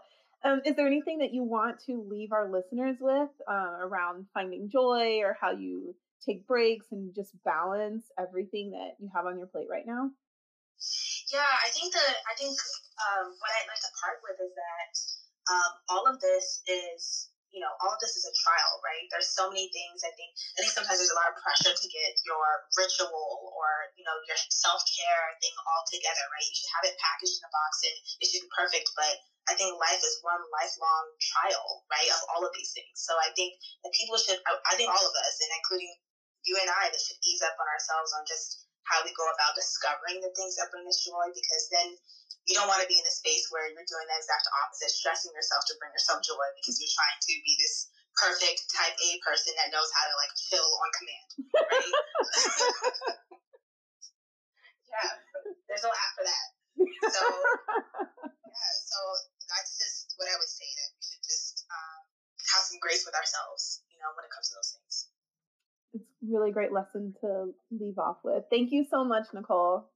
Um, 0.45 0.61
is 0.65 0.77
there 0.77 0.87
anything 0.87 1.19
that 1.19 1.33
you 1.33 1.43
want 1.43 1.81
to 1.87 2.07
leave 2.09 2.31
our 2.33 2.51
listeners 2.53 2.97
with 3.01 3.31
uh, 3.51 3.77
around 3.81 4.27
finding 4.35 4.69
joy 4.71 5.21
or 5.25 5.37
how 5.41 5.53
you 5.53 5.95
take 6.27 6.47
breaks 6.47 6.91
and 6.91 7.15
just 7.15 7.31
balance 7.47 8.11
everything 8.19 8.75
that 8.75 8.99
you 8.99 9.09
have 9.15 9.25
on 9.25 9.39
your 9.39 9.47
plate 9.47 9.71
right 9.71 9.87
now? 9.87 10.11
Yeah, 11.33 11.55
I 11.65 11.71
think 11.73 11.95
that 11.95 12.15
I 12.27 12.35
think 12.37 12.59
um, 13.01 13.33
what 13.39 13.51
I'd 13.57 13.71
like 13.71 13.81
to 13.81 13.93
part 14.03 14.19
with 14.21 14.37
is 14.43 14.53
that 14.53 14.93
um, 15.49 15.73
all 15.89 16.05
of 16.05 16.21
this 16.21 16.61
is 16.67 17.31
you 17.55 17.65
know 17.65 17.73
all 17.81 17.97
of 17.97 18.01
this 18.03 18.13
is 18.19 18.29
a 18.29 18.35
trial, 18.45 18.83
right? 18.85 19.09
There's 19.09 19.33
so 19.33 19.49
many 19.49 19.73
things. 19.73 20.05
I 20.05 20.13
think 20.13 20.37
I 20.59 20.67
think 20.67 20.75
sometimes 20.77 21.01
there's 21.01 21.15
a 21.15 21.19
lot 21.19 21.33
of 21.33 21.41
pressure 21.41 21.73
to 21.73 21.87
get 21.89 22.13
your 22.29 22.69
ritual 22.77 23.57
or 23.57 23.95
you 23.97 24.05
know 24.05 24.17
your 24.29 24.37
self 24.53 24.85
care 24.85 25.27
thing 25.41 25.55
all 25.65 25.83
together, 25.89 26.25
right? 26.29 26.45
You 26.45 26.55
should 26.55 26.73
have 26.77 26.87
it 26.93 27.01
packaged 27.01 27.41
in 27.41 27.49
a 27.49 27.53
box 27.55 27.73
and 27.87 27.97
it 28.21 28.27
should 28.29 28.45
be 28.45 28.53
perfect, 28.53 28.93
but 28.93 29.17
I 29.47 29.55
think 29.55 29.79
life 29.79 30.03
is 30.03 30.19
one 30.27 30.43
lifelong 30.51 31.05
trial, 31.23 31.87
right, 31.87 32.11
of 32.11 32.21
all 32.35 32.43
of 32.43 32.51
these 32.51 32.75
things. 32.75 32.99
So 32.99 33.15
I 33.15 33.31
think 33.39 33.55
that 33.87 33.95
people 33.95 34.19
should, 34.19 34.43
I 34.43 34.75
think 34.75 34.91
all 34.91 35.07
of 35.07 35.15
us, 35.23 35.35
and 35.39 35.55
including 35.55 35.95
you 36.47 36.55
and 36.57 36.71
I 36.71 36.89
that 36.89 37.03
should 37.03 37.19
ease 37.21 37.43
up 37.43 37.59
on 37.59 37.67
ourselves 37.67 38.15
on 38.15 38.23
just 38.25 38.67
how 38.87 39.03
we 39.03 39.11
go 39.19 39.27
about 39.27 39.59
discovering 39.59 40.23
the 40.23 40.31
things 40.39 40.55
that 40.57 40.71
bring 40.71 40.87
us 40.87 41.03
joy 41.03 41.27
because 41.35 41.67
then 41.75 41.99
you 42.47 42.55
don't 42.55 42.71
want 42.71 42.79
to 42.79 42.87
be 42.87 42.95
in 42.95 43.03
a 43.03 43.15
space 43.15 43.51
where 43.51 43.67
you're 43.67 43.91
doing 43.91 44.07
the 44.07 44.17
exact 44.17 44.47
opposite, 44.63 44.95
stressing 44.95 45.35
yourself 45.35 45.67
to 45.67 45.75
bring 45.83 45.91
yourself 45.91 46.23
joy 46.23 46.47
because 46.55 46.79
you're 46.79 46.95
trying 46.95 47.19
to 47.19 47.35
be 47.43 47.59
this 47.59 47.91
perfect 48.15 48.71
type 48.71 48.95
A 48.95 49.11
person 49.21 49.53
that 49.59 49.75
knows 49.75 49.91
how 49.93 50.07
to 50.07 50.15
like 50.15 50.33
chill 50.39 50.71
on 50.81 50.89
command. 50.95 51.29
Right? 51.53 51.93
really 66.37 66.53
great 66.53 66.73
lesson 66.73 67.15
to 67.21 67.53
leave 67.71 67.99
off 67.99 68.19
with. 68.25 68.45
Thank 68.51 68.73
you 68.73 68.85
so 68.91 69.05
much, 69.05 69.27
Nicole. 69.33 69.89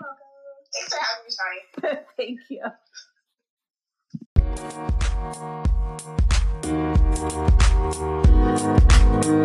You're 0.00 0.08
welcome. 0.08 0.26
Thanks 0.74 0.92
for 0.92 1.00
having 1.04 1.24
me, 1.24 1.32
Shani. 1.42 2.00
Thank 2.16 2.40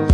you. 0.06 0.11